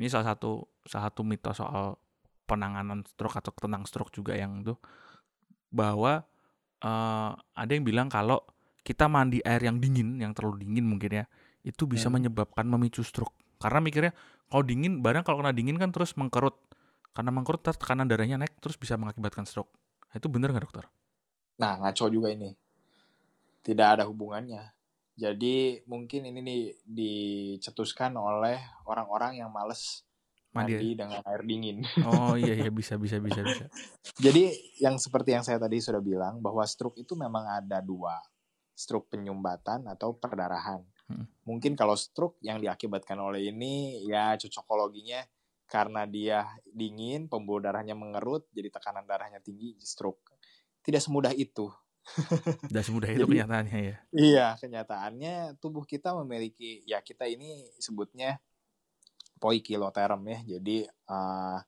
ini 0.00 0.08
salah 0.08 0.32
satu 0.32 0.64
salah 0.88 1.10
satu 1.12 1.20
mitos 1.20 1.60
soal 1.60 2.00
penanganan 2.48 3.04
stroke 3.04 3.36
atau 3.36 3.52
tentang 3.52 3.84
stroke 3.84 4.08
juga 4.08 4.32
yang 4.32 4.64
itu 4.64 4.72
bahwa 5.68 6.24
eh, 6.80 7.30
ada 7.34 7.70
yang 7.74 7.84
bilang 7.84 8.08
kalau 8.08 8.40
kita 8.80 9.04
mandi 9.04 9.40
air 9.44 9.64
yang 9.64 9.80
dingin 9.80 10.16
yang 10.16 10.32
terlalu 10.32 10.64
dingin 10.64 10.84
mungkin 10.84 11.12
ya 11.12 11.24
itu 11.64 11.88
bisa 11.88 12.06
Hmm. 12.06 12.20
menyebabkan 12.20 12.68
memicu 12.68 13.00
stroke 13.00 13.32
karena 13.58 13.80
mikirnya 13.80 14.12
kalau 14.46 14.62
dingin 14.62 15.00
barang 15.00 15.24
kalau 15.24 15.40
kena 15.40 15.56
dingin 15.56 15.80
kan 15.80 15.88
terus 15.90 16.12
mengkerut 16.14 16.54
karena 17.16 17.30
mengkerut 17.32 17.64
tekanan 17.64 18.04
darahnya 18.06 18.36
naik 18.36 18.54
terus 18.60 18.76
bisa 18.76 18.94
mengakibatkan 18.94 19.48
stroke 19.48 19.72
Nah, 20.14 20.22
itu 20.22 20.30
benar 20.30 20.54
nggak 20.54 20.62
dokter? 20.70 20.86
Nah, 21.58 21.74
ngaco 21.82 22.06
juga 22.06 22.30
ini. 22.30 22.54
Tidak 23.66 23.82
ada 23.98 24.06
hubungannya. 24.06 24.62
Jadi 25.18 25.82
mungkin 25.90 26.30
ini 26.30 26.38
nih 26.38 26.62
dicetuskan 26.86 28.14
oleh 28.14 28.62
orang-orang 28.86 29.42
yang 29.42 29.50
males 29.50 30.06
Mandi. 30.54 30.78
mandi 30.78 30.88
dengan 30.94 31.18
air 31.26 31.42
dingin. 31.42 31.82
Oh 32.06 32.38
iya 32.38 32.54
iya 32.54 32.70
bisa 32.78 32.94
bisa 32.94 33.18
bisa 33.18 33.42
bisa. 33.42 33.66
Jadi 34.22 34.54
yang 34.78 35.02
seperti 35.02 35.34
yang 35.34 35.42
saya 35.42 35.58
tadi 35.58 35.82
sudah 35.82 35.98
bilang 35.98 36.38
bahwa 36.38 36.62
stroke 36.62 36.94
itu 37.02 37.18
memang 37.18 37.42
ada 37.42 37.82
dua. 37.82 38.14
Stroke 38.70 39.10
penyumbatan 39.10 39.82
atau 39.90 40.14
perdarahan. 40.14 40.78
Hmm. 41.04 41.28
Mungkin 41.44 41.76
kalau 41.76 41.92
stroke 41.94 42.40
yang 42.40 42.56
diakibatkan 42.60 43.20
oleh 43.20 43.52
ini 43.52 44.04
ya 44.08 44.36
cocokologinya 44.40 45.20
karena 45.68 46.04
dia 46.08 46.44
dingin, 46.64 47.26
pembuluh 47.28 47.64
darahnya 47.64 47.96
mengerut, 47.96 48.46
jadi 48.52 48.68
tekanan 48.68 49.08
darahnya 49.08 49.40
tinggi, 49.40 49.76
stroke. 49.80 50.22
Tidak 50.84 51.00
semudah 51.00 51.32
itu. 51.32 51.72
Udah 52.72 52.84
semudah 52.84 53.08
itu 53.08 53.24
Jadi- 53.24 53.32
kenyataannya 53.32 53.78
ya. 53.80 53.96
Iya, 54.12 54.46
kenyataannya 54.60 55.34
tubuh 55.56 55.88
kita 55.88 56.12
memiliki 56.20 56.84
ya 56.84 57.00
kita 57.00 57.24
ini 57.24 57.64
sebutnya 57.80 58.36
poikiloterm 59.40 60.20
ya. 60.28 60.38
Jadi 60.56 60.84
eh, 60.84 61.58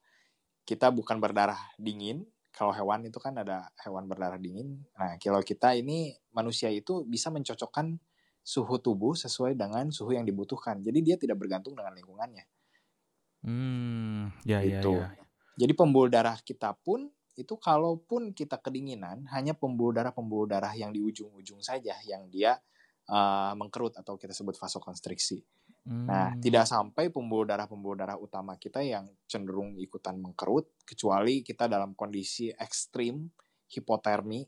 kita 0.68 0.92
bukan 0.92 1.16
berdarah 1.20 1.58
dingin. 1.80 2.24
Kalau 2.52 2.72
hewan 2.72 3.04
itu 3.04 3.20
kan 3.20 3.36
ada 3.36 3.68
hewan 3.84 4.08
berdarah 4.08 4.40
dingin. 4.40 4.80
Nah, 4.96 5.20
kalau 5.20 5.44
kita 5.44 5.76
ini 5.76 6.16
manusia 6.32 6.72
itu 6.72 7.04
bisa 7.04 7.28
mencocokkan 7.28 8.00
suhu 8.46 8.78
tubuh 8.78 9.18
sesuai 9.18 9.58
dengan 9.58 9.90
suhu 9.90 10.14
yang 10.14 10.22
dibutuhkan. 10.22 10.78
Jadi 10.86 10.98
dia 11.02 11.16
tidak 11.18 11.42
bergantung 11.42 11.74
dengan 11.74 11.90
lingkungannya. 11.98 12.46
Hmm, 13.42 14.30
ya 14.46 14.62
ya 14.62 14.80
Gitu. 14.80 14.94
ya. 14.94 15.06
Jadi 15.56 15.72
pembuluh 15.74 16.08
darah 16.12 16.38
kita 16.40 16.76
pun 16.78 17.10
itu 17.36 17.54
kalaupun 17.58 18.32
kita 18.32 18.56
kedinginan 18.56 19.28
hanya 19.34 19.52
pembuluh 19.52 19.92
darah 19.92 20.12
pembuluh 20.14 20.48
darah 20.48 20.72
yang 20.72 20.88
di 20.94 21.00
ujung-ujung 21.04 21.60
saja 21.60 21.98
yang 22.06 22.28
dia 22.32 22.56
eh, 23.10 23.52
mengkerut 23.58 23.98
atau 23.98 24.14
kita 24.16 24.32
sebut 24.32 24.56
vasokonstriksi. 24.56 25.42
Nah, 26.06 26.30
Hmm, 26.30 26.38
tidak 26.38 26.70
sampai 26.70 27.10
pembuluh 27.10 27.46
darah 27.46 27.66
pembuluh 27.66 27.98
darah 27.98 28.14
utama 28.18 28.54
kita 28.58 28.78
yang 28.82 29.10
cenderung 29.26 29.74
ikutan 29.78 30.14
mengkerut 30.22 30.70
kecuali 30.86 31.42
kita 31.42 31.66
dalam 31.66 31.98
kondisi 31.98 32.54
ekstrim 32.54 33.26
hipotermi. 33.70 34.46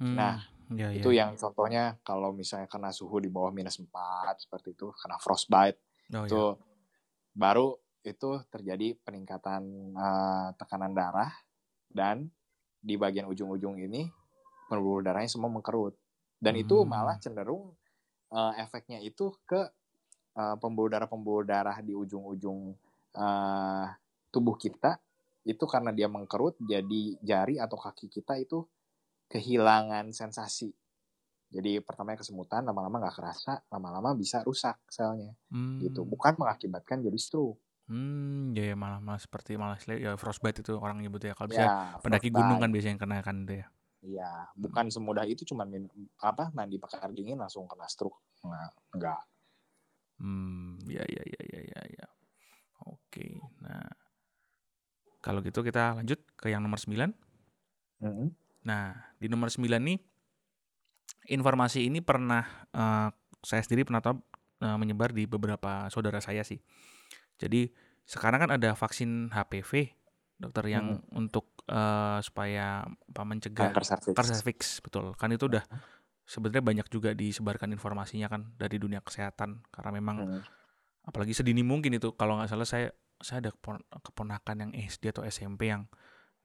hmm, 0.00 0.16
nah, 0.16 0.40
ya, 0.76 0.88
itu 0.92 1.10
ya. 1.12 1.24
yang 1.24 1.36
contohnya 1.36 1.96
kalau 2.04 2.32
misalnya 2.32 2.68
kena 2.68 2.90
suhu 2.92 3.20
di 3.22 3.28
bawah 3.32 3.52
minus 3.54 3.80
4 3.80 4.36
seperti 4.44 4.76
itu, 4.76 4.92
kena 4.96 5.16
frostbite 5.20 5.78
Oh, 6.08 6.24
itu 6.24 6.40
ya. 6.40 6.56
baru 7.36 7.76
itu 8.00 8.40
terjadi 8.48 8.96
peningkatan 9.04 9.62
eh, 9.92 10.48
tekanan 10.56 10.96
darah 10.96 11.28
dan 11.92 12.32
di 12.80 12.96
bagian 12.96 13.28
ujung-ujung 13.28 13.76
ini 13.76 14.08
pembuluh 14.72 15.04
darahnya 15.04 15.28
semua 15.28 15.52
mengkerut 15.52 15.92
dan 16.40 16.56
itu 16.56 16.80
Hmm. 16.80 16.88
malah 16.88 17.20
cenderung 17.20 17.76
eh, 18.32 18.52
efeknya 18.64 19.04
itu 19.04 19.36
ke 19.44 19.60
eh, 20.38 20.56
pembuluh 20.56 20.88
darah 20.88 21.08
pembuluh 21.10 21.44
darah 21.44 21.76
di 21.84 21.92
ujung-ujung 21.92 22.72
eh, 23.16 23.86
tubuh 24.32 24.56
kita 24.56 24.96
itu 25.44 25.64
karena 25.68 25.92
dia 25.92 26.08
mengkerut 26.08 26.56
jadi 26.60 27.02
jari 27.20 27.56
atau 27.60 27.76
kaki 27.76 28.08
kita 28.08 28.36
itu 28.40 28.64
kehilangan 29.32 30.10
sensasi 30.12 30.72
jadi 31.48 31.80
pertamanya 31.80 32.20
kesemutan 32.24 32.62
lama-lama 32.68 32.96
nggak 33.04 33.16
kerasa 33.18 33.52
lama-lama 33.72 34.10
bisa 34.16 34.44
rusak 34.44 34.76
selnya 34.88 35.32
Hmm, 35.50 35.80
gitu 35.80 36.04
bukan 36.04 36.36
mengakibatkan 36.40 37.00
jadi 37.06 37.18
stroke 37.20 37.60
Hmm, 37.88 38.52
ya, 38.52 38.64
ya 38.68 38.76
malah 38.76 39.00
malah 39.00 39.16
seperti 39.16 39.56
malah 39.56 39.80
ya 39.96 40.12
frostbite 40.20 40.60
itu 40.60 40.72
orang 40.76 41.00
nyebut 41.00 41.24
ya. 41.24 41.32
Kalau 41.32 41.48
misalnya 41.48 41.72
ya 41.72 41.96
pendaki 42.04 42.28
frostbite. 42.28 42.36
gunung 42.36 42.58
kan 42.60 42.68
biasanya 42.68 42.92
yang 42.92 43.00
kena 43.00 43.18
kan 43.24 43.36
itu 43.48 43.54
ya. 43.64 43.66
Iya, 43.98 44.30
bukan 44.54 44.86
semudah 44.94 45.24
itu 45.32 45.42
cuma 45.50 45.64
min 45.72 45.84
apa 46.30 46.44
mandi 46.56 46.76
pakai 46.82 46.98
air 47.02 47.12
dingin 47.18 47.38
langsung 47.42 47.66
kena 47.70 47.86
stroke. 47.90 48.18
Nah, 48.46 48.70
enggak. 48.94 49.20
Hmm, 50.18 50.82
ya 50.90 51.04
ya 51.06 51.22
ya 51.22 51.42
ya 51.52 51.60
ya 51.62 51.82
ya. 51.98 52.06
Oke. 52.90 53.26
Nah, 53.62 53.86
kalau 55.24 55.40
gitu 55.46 55.60
kita 55.68 55.82
lanjut 55.98 56.18
ke 56.40 56.46
yang 56.52 56.62
nomor 56.64 56.78
9. 56.82 57.10
Mm-mm. 58.02 58.30
Nah, 58.68 58.92
di 59.16 59.32
nomor 59.32 59.48
9 59.48 59.64
nih 59.80 59.98
informasi 61.28 61.88
ini 61.88 62.04
pernah 62.04 62.44
eh, 62.72 63.08
saya 63.40 63.62
sendiri 63.64 63.88
pernah 63.88 64.04
tahu 64.04 64.20
eh, 64.60 64.76
menyebar 64.76 65.16
di 65.16 65.24
beberapa 65.24 65.88
saudara 65.88 66.20
saya 66.20 66.44
sih. 66.44 66.60
Jadi 67.40 67.72
sekarang 68.04 68.44
kan 68.44 68.50
ada 68.56 68.72
vaksin 68.72 69.32
HPV, 69.32 69.72
dokter 70.36 70.64
yang 70.68 71.00
untuk 71.16 71.64
eh, 71.68 72.18
supaya 72.20 72.84
apa 72.84 73.22
mencegah 73.24 73.72
Kanker 73.72 73.84
cervix. 74.28 74.84
betul. 74.84 75.16
Kan 75.16 75.32
itu 75.32 75.48
udah 75.48 75.64
sebenarnya 76.28 76.60
banyak 76.60 76.86
juga 76.92 77.16
disebarkan 77.16 77.72
informasinya 77.72 78.28
kan 78.28 78.52
dari 78.60 78.76
dunia 78.76 79.00
kesehatan 79.00 79.64
karena 79.72 79.90
memang 79.96 80.16
Hmm. 80.28 80.42
apalagi 81.08 81.32
sedini 81.32 81.64
mungkin 81.64 81.96
itu 81.96 82.12
kalau 82.12 82.36
nggak 82.36 82.52
salah 82.52 82.68
saya 82.68 82.92
saya 83.16 83.48
ada 83.48 83.50
kepon- 83.56 83.80
keponakan 84.04 84.56
yang 84.68 84.72
SD 84.76 85.08
atau 85.08 85.24
SMP 85.24 85.72
yang 85.72 85.88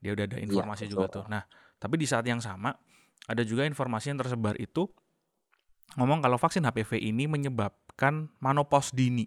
dia 0.04 0.12
udah 0.12 0.28
ada 0.28 0.36
informasi 0.36 0.84
juga 0.84 1.08
Iya, 1.08 1.08
betul. 1.08 1.22
tuh. 1.24 1.32
Nah, 1.32 1.42
tapi 1.80 1.94
di 1.96 2.04
saat 2.04 2.28
yang 2.28 2.44
sama 2.44 2.76
ada 3.24 3.40
juga 3.40 3.64
informasi 3.64 4.12
yang 4.12 4.20
tersebar 4.20 4.52
itu 4.60 4.84
ngomong 5.96 6.20
kalau 6.20 6.36
vaksin 6.36 6.68
HPV 6.68 7.00
ini 7.00 7.24
menyebabkan 7.24 8.28
menopause 8.44 8.92
dini. 8.92 9.24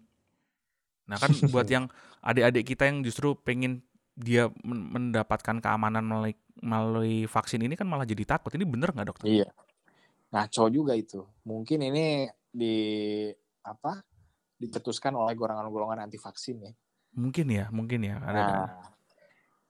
Nah, 1.10 1.18
kan 1.18 1.34
buat 1.54 1.66
yang 1.66 1.90
adik-adik 2.22 2.78
kita 2.78 2.86
yang 2.86 3.02
justru 3.02 3.34
pengen 3.42 3.82
dia 4.14 4.54
men- 4.62 4.86
mendapatkan 4.94 5.58
keamanan 5.58 6.06
melalui, 6.06 6.38
melalui 6.62 7.16
vaksin 7.26 7.62
ini 7.66 7.74
kan 7.74 7.90
malah 7.90 8.06
jadi 8.06 8.38
takut. 8.38 8.54
Ini 8.54 8.66
bener 8.70 8.94
nggak 8.94 9.08
dokter? 9.10 9.26
Iya. 9.26 9.50
Ngaco 10.30 10.64
juga 10.70 10.94
itu. 10.94 11.26
Mungkin 11.48 11.80
ini 11.90 12.28
di 12.54 12.76
apa? 13.66 13.98
Dicetuskan 14.58 15.14
oleh 15.14 15.38
golongan-golongan 15.38 16.10
anti 16.10 16.18
vaksin 16.18 16.66
ya. 16.66 16.74
Mungkin 17.18 17.46
ya, 17.50 17.66
mungkin 17.74 18.02
ya. 18.06 18.18
Ada, 18.22 18.42
Nah, 18.42 18.66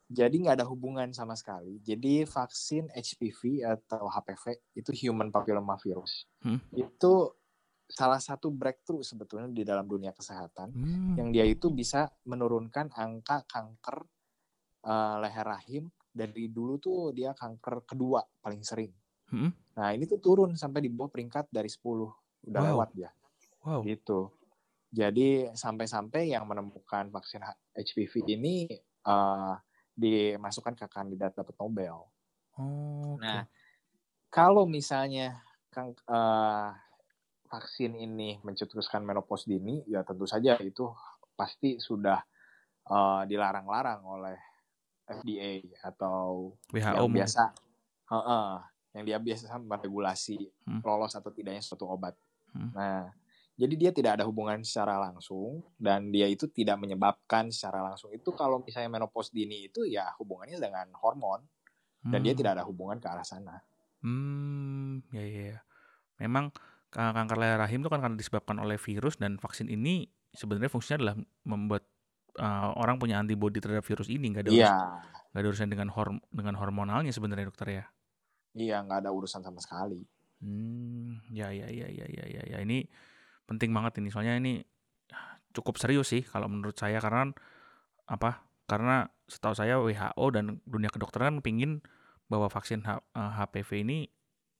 jadi 0.07 0.31
nggak 0.33 0.55
ada 0.59 0.67
hubungan 0.67 1.11
sama 1.11 1.35
sekali. 1.35 1.79
Jadi 1.79 2.23
vaksin 2.23 2.87
HPV 2.89 3.59
atau 3.61 4.07
HPV 4.07 4.43
itu 4.73 4.91
human 4.97 5.27
papilloma 5.29 5.75
virus. 5.77 6.23
Hmm. 6.39 6.63
Itu 6.71 7.35
salah 7.83 8.19
satu 8.19 8.47
breakthrough 8.47 8.99
sebetulnya 8.99 9.47
di 9.47 9.63
dalam 9.63 9.83
dunia 9.83 10.11
kesehatan 10.11 10.71
Hmm. 10.71 11.15
yang 11.15 11.29
dia 11.31 11.43
itu 11.43 11.67
bisa 11.69 12.07
menurunkan 12.23 12.91
angka 12.91 13.43
kanker 13.45 14.03
eh, 14.83 15.15
leher 15.19 15.43
rahim 15.43 15.83
dari 16.07 16.47
dulu 16.47 16.79
tuh 16.79 17.11
dia 17.11 17.35
kanker 17.35 17.83
kedua 17.83 18.23
paling 18.39 18.63
sering. 18.63 18.91
Hmm. 19.27 19.51
Nah, 19.75 19.91
ini 19.91 20.07
tuh 20.07 20.17
turun 20.17 20.55
sampai 20.55 20.79
di 20.79 20.87
bawah 20.87 21.11
peringkat 21.11 21.51
dari 21.51 21.67
10. 21.67 22.07
Udah 22.47 22.61
Wow. 22.63 22.67
lewat 22.71 22.89
dia. 22.95 23.11
Wow. 23.61 23.83
Gitu. 23.83 24.31
Jadi 24.87 25.51
sampai-sampai 25.51 26.31
yang 26.31 26.47
menemukan 26.47 27.11
vaksin 27.11 27.43
HPV 27.75 28.23
ini 28.25 28.71
eh, 29.03 29.53
dimasukkan 29.97 30.77
ke 30.77 30.85
kandidat 30.85 31.33
dapat 31.33 31.57
Nobel. 31.57 32.05
Oh, 32.61 33.17
oke. 33.17 33.25
Nah, 33.25 33.49
kalau 34.29 34.69
misalnya 34.69 35.41
kang, 35.73 35.97
eh, 35.97 36.69
vaksin 37.49 37.97
ini 37.97 38.37
mencetuskan 38.45 39.01
menopause 39.01 39.49
dini, 39.49 39.81
ya 39.89 40.05
tentu 40.05 40.29
saja 40.29 40.53
itu 40.61 40.85
pasti 41.33 41.81
sudah 41.81 42.21
eh, 42.87 43.21
dilarang-larang 43.27 43.99
oleh 44.05 44.37
FDA 45.07 45.59
atau 45.83 46.55
WHO 46.71 46.93
yang 46.93 47.11
biasa, 47.11 47.43
Heeh, 48.07 48.49
yang 48.95 49.03
dia 49.03 49.17
biasa 49.19 49.59
meregulasi 49.59 50.39
Hmm. 50.67 50.79
lolos 50.83 51.15
atau 51.15 51.31
tidaknya 51.31 51.59
suatu 51.59 51.87
obat. 51.87 52.15
Hmm. 52.55 52.71
Nah, 52.71 53.11
jadi 53.57 53.73
dia 53.73 53.91
tidak 53.91 54.21
ada 54.21 54.25
hubungan 54.29 54.61
secara 54.61 55.01
langsung 55.01 55.65
dan 55.81 56.13
dia 56.13 56.29
itu 56.29 56.45
tidak 56.47 56.77
menyebabkan 56.77 57.49
secara 57.49 57.81
langsung 57.81 58.13
itu 58.13 58.29
kalau 58.31 58.61
misalnya 58.61 58.93
menopause 58.93 59.33
dini 59.33 59.65
itu 59.65 59.83
ya 59.83 60.13
hubungannya 60.21 60.61
dengan 60.61 60.87
hormon 61.01 61.41
dan 62.07 62.21
dia 62.21 62.31
Hmm. 62.31 62.39
tidak 62.39 62.51
ada 62.61 62.63
hubungan 62.63 63.01
ke 63.01 63.07
arah 63.09 63.25
sana. 63.25 63.59
Hmm, 63.99 65.01
ya 65.11 65.25
ya. 65.25 65.43
ya. 65.51 65.59
Memang 66.21 66.53
ka- 66.87 67.11
kanker 67.11 67.35
leher 67.35 67.59
rahim 67.59 67.81
itu 67.83 67.89
kan 67.91 67.99
karena 67.99 68.15
disebabkan 68.15 68.61
oleh 68.61 68.77
virus 68.79 69.17
dan 69.17 69.35
vaksin 69.41 69.67
ini 69.67 70.07
sebenarnya 70.31 70.69
fungsinya 70.71 70.97
adalah 71.03 71.15
membuat 71.43 71.83
uh, 72.37 72.71
orang 72.77 73.01
punya 73.01 73.17
antibodi 73.19 73.57
terhadap 73.59 73.83
virus 73.83 74.07
ini 74.07 74.31
nggak 74.31 74.47
ada 74.47 74.51
Iya, 74.53 74.71
urus- 74.71 74.77
nggak 75.33 75.41
ada 75.41 75.49
urusan 75.51 75.67
dengan 75.67 75.89
horm 75.91 76.17
dengan 76.29 76.55
hormonalnya 76.55 77.11
sebenarnya 77.11 77.49
dokter 77.49 77.67
ya. 77.73 77.85
iya 78.53 78.81
nggak 78.81 79.03
ada 79.05 79.11
urusan 79.11 79.41
sama 79.41 79.59
sekali. 79.59 80.01
Hmm, 80.39 81.17
ya 81.33 81.49
ya 81.49 81.65
ya 81.67 81.89
ya 81.89 82.05
ya 82.05 82.25
ya 82.29 82.41
ya 82.45 82.57
ini 82.61 82.85
penting 83.47 83.71
banget 83.71 84.03
ini 84.03 84.11
soalnya 84.11 84.35
ini 84.37 84.61
cukup 85.55 85.79
serius 85.81 86.11
sih 86.13 86.21
kalau 86.21 86.51
menurut 86.51 86.77
saya 86.77 87.01
karena 87.01 87.31
apa? 88.05 88.45
Karena 88.67 89.07
setahu 89.27 89.55
saya 89.55 89.79
WHO 89.79 90.25
dan 90.35 90.59
dunia 90.67 90.91
kedokteran 90.91 91.39
pingin 91.39 91.79
bahwa 92.27 92.51
vaksin 92.51 92.83
H- 92.83 93.03
eh, 93.15 93.31
HPV 93.39 93.87
ini 93.87 94.07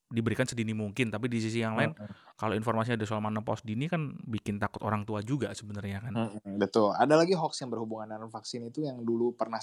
diberikan 0.08 0.48
sedini 0.48 0.72
mungkin, 0.72 1.12
tapi 1.12 1.28
di 1.28 1.44
sisi 1.44 1.60
yang 1.60 1.76
lain 1.76 1.92
kalau 2.40 2.56
informasinya 2.56 2.96
ada 2.96 3.04
soal 3.04 3.20
menopause 3.20 3.68
dini 3.68 3.92
kan 3.92 4.16
bikin 4.24 4.56
takut 4.56 4.80
orang 4.88 5.04
tua 5.04 5.20
juga 5.20 5.52
sebenarnya 5.52 6.00
kan. 6.00 6.14
Mm-mm, 6.16 6.56
betul. 6.56 6.96
Ada 6.96 7.20
lagi 7.20 7.36
hoax 7.36 7.60
yang 7.60 7.76
berhubungan 7.76 8.16
dengan 8.16 8.32
vaksin 8.32 8.64
itu 8.72 8.88
yang 8.88 9.04
dulu 9.04 9.36
pernah 9.36 9.60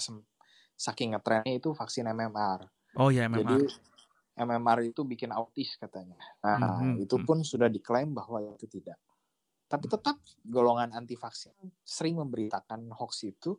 saking 0.77 1.17
ngetrennya 1.17 1.57
itu 1.57 1.73
vaksin 1.73 2.05
MMR. 2.13 2.61
Oh 2.93 3.09
ya 3.09 3.25
MMR. 3.25 3.41
Jadi 3.41 3.57
MMR 4.35 4.79
itu 4.85 5.01
bikin 5.01 5.33
autis 5.33 5.79
katanya. 5.81 6.19
Nah, 6.43 6.83
Mhm, 6.83 7.07
itu 7.07 7.15
mhm. 7.17 7.25
pun 7.25 7.37
sudah 7.41 7.71
diklaim 7.71 8.13
bahwa 8.13 8.43
itu 8.43 8.67
tidak. 8.69 8.99
Tapi 9.65 9.85
tetap 9.85 10.15
golongan 10.41 10.93
anti 10.93 11.13
vaksin 11.13 11.53
sering 11.81 12.15
memberitakan 12.15 12.85
hoax 12.93 13.25
itu 13.25 13.57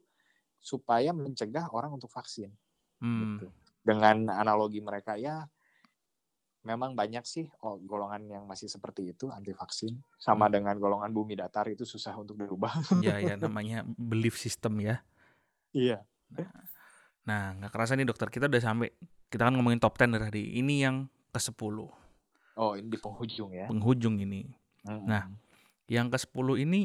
supaya 0.57 1.11
mencegah 1.11 1.71
orang 1.71 1.95
untuk 1.95 2.09
vaksin. 2.09 2.51
Hmm. 2.99 3.39
Gitu. 3.39 3.47
Dengan 3.83 4.31
analogi 4.33 4.79
mereka 4.81 5.15
ya 5.15 5.47
memang 6.63 6.99
banyak 6.99 7.23
sih 7.23 7.47
oh, 7.63 7.79
golongan 7.79 8.27
yang 8.27 8.43
masih 8.43 8.67
seperti 8.67 9.15
itu 9.15 9.31
anti 9.31 9.55
vaksin 9.55 9.95
sama 10.19 10.47
Hmm. 10.47 10.59
dengan 10.59 10.75
golongan 10.77 11.15
bumi 11.15 11.39
datar 11.39 11.71
itu 11.71 11.87
susah 11.87 12.15
untuk 12.15 12.35
dirubah. 12.35 12.75
Ya 13.07 13.19
ya 13.19 13.35
namanya 13.43 13.87
belief 13.87 14.35
system 14.35 14.83
ya. 14.83 15.03
Iya. 15.71 16.03
Nah, 17.23 17.55
nggak 17.55 17.71
kerasa 17.71 17.95
nih 17.95 18.07
dokter 18.07 18.31
kita 18.31 18.47
udah 18.47 18.63
sampai 18.63 18.91
kita 19.27 19.47
kan 19.47 19.55
ngomongin 19.55 19.79
top 19.79 19.95
10 19.95 20.19
tadi. 20.19 20.59
Ini 20.59 20.75
yang 20.87 20.97
ke-10, 21.31 21.77
Oh, 22.57 22.73
ini 22.73 22.89
di 22.89 22.97
penghujung 22.97 23.51
ya. 23.53 23.67
penghujung 23.69 24.17
ini. 24.17 24.49
Mm-mm. 24.83 25.05
Nah, 25.05 25.29
Yang 25.87 26.19
ke-10 26.19 26.49
ini 26.67 26.81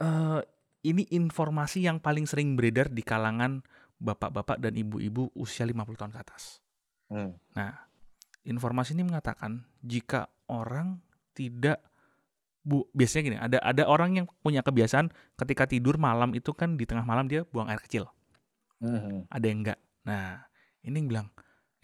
eh 0.00 0.40
ini 0.80 1.04
informasi 1.12 1.84
yang 1.84 2.00
paling 2.00 2.24
sering 2.24 2.56
beredar 2.56 2.88
di 2.88 3.04
kalangan 3.04 3.60
bapak-bapak 4.00 4.56
dan 4.64 4.72
ibu-ibu 4.80 5.28
usia 5.36 5.68
50 5.68 6.00
tahun 6.00 6.12
ke 6.16 6.20
atas. 6.24 6.64
Hmm. 7.12 7.36
Nah, 7.52 7.84
informasi 8.48 8.96
ini 8.96 9.04
mengatakan 9.04 9.60
jika 9.84 10.32
orang 10.48 11.04
tidak 11.36 11.84
bu 12.64 12.88
biasanya 12.96 13.22
gini, 13.24 13.38
ada 13.40 13.58
ada 13.60 13.84
orang 13.88 14.20
yang 14.20 14.26
punya 14.40 14.64
kebiasaan 14.64 15.12
ketika 15.36 15.68
tidur 15.68 15.96
malam 15.96 16.32
itu 16.36 16.52
kan 16.52 16.76
di 16.76 16.84
tengah 16.84 17.04
malam 17.04 17.28
dia 17.28 17.44
buang 17.48 17.68
air 17.68 17.80
kecil. 17.80 18.08
Mhm. 18.80 19.28
Ada 19.28 19.44
yang 19.44 19.58
enggak. 19.64 19.78
Nah, 20.08 20.48
ini 20.84 20.96
yang 20.96 21.08
bilang, 21.08 21.26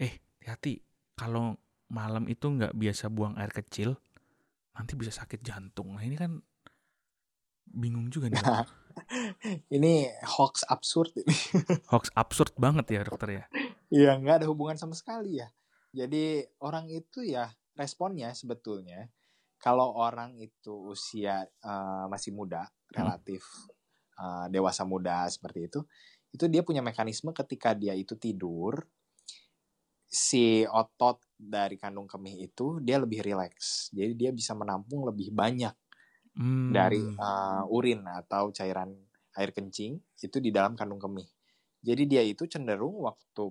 "Eh, 0.01 0.21
hati-hati 0.41 0.81
kalau 1.13 1.57
malam 1.89 2.25
itu 2.29 2.49
nggak 2.49 2.73
biasa 2.73 3.09
buang 3.13 3.37
air 3.37 3.53
kecil, 3.53 3.97
nanti 4.77 4.93
bisa 4.93 5.09
sakit 5.09 5.41
jantung." 5.41 5.97
Nah, 5.97 6.05
ini 6.05 6.15
kan 6.15 6.37
bingung 7.67 8.07
juga 8.07 8.31
nih. 8.31 8.39
Ini 9.77 10.09
hoax 10.25 10.65
absurd 10.65 11.13
ini. 11.21 11.29
Hoax 11.93 12.09
absurd 12.17 12.57
banget 12.57 12.97
ya, 12.97 13.01
dokter 13.05 13.29
ya. 13.29 13.43
Iya, 13.93 14.17
nggak 14.17 14.41
ada 14.41 14.47
hubungan 14.49 14.73
sama 14.73 14.97
sekali 14.97 15.37
ya. 15.37 15.53
Jadi 15.93 16.41
orang 16.65 16.89
itu 16.89 17.21
ya 17.21 17.45
responnya 17.77 18.33
sebetulnya 18.33 19.05
kalau 19.61 19.93
orang 19.97 20.37
itu 20.41 20.73
usia 20.89 21.45
eh, 21.45 22.05
masih 22.09 22.33
muda, 22.33 22.65
relatif 22.89 23.45
eh, 24.17 24.45
dewasa 24.49 24.81
muda 24.81 25.29
seperti 25.29 25.69
itu, 25.69 25.79
itu 26.33 26.45
dia 26.49 26.65
punya 26.65 26.81
mekanisme 26.81 27.29
ketika 27.37 27.77
dia 27.77 27.93
itu 27.93 28.17
tidur, 28.17 28.81
si 30.09 30.65
otot 30.65 31.21
dari 31.37 31.77
kandung 31.77 32.09
kemih 32.09 32.49
itu 32.49 32.81
dia 32.81 32.97
lebih 32.97 33.21
rileks. 33.23 33.93
Jadi 33.93 34.13
dia 34.17 34.31
bisa 34.33 34.57
menampung 34.57 35.05
lebih 35.05 35.31
banyak 35.31 35.73
Hmm. 36.37 36.69
dari 36.69 37.01
uh, 37.17 37.65
urin 37.73 38.05
atau 38.05 38.53
cairan 38.53 38.93
air 39.41 39.49
kencing 39.49 39.97
itu 40.21 40.37
di 40.37 40.53
dalam 40.53 40.77
kandung 40.77 41.01
kemih. 41.01 41.25
Jadi 41.81 42.03
dia 42.05 42.21
itu 42.21 42.45
cenderung 42.45 43.09
waktu 43.09 43.45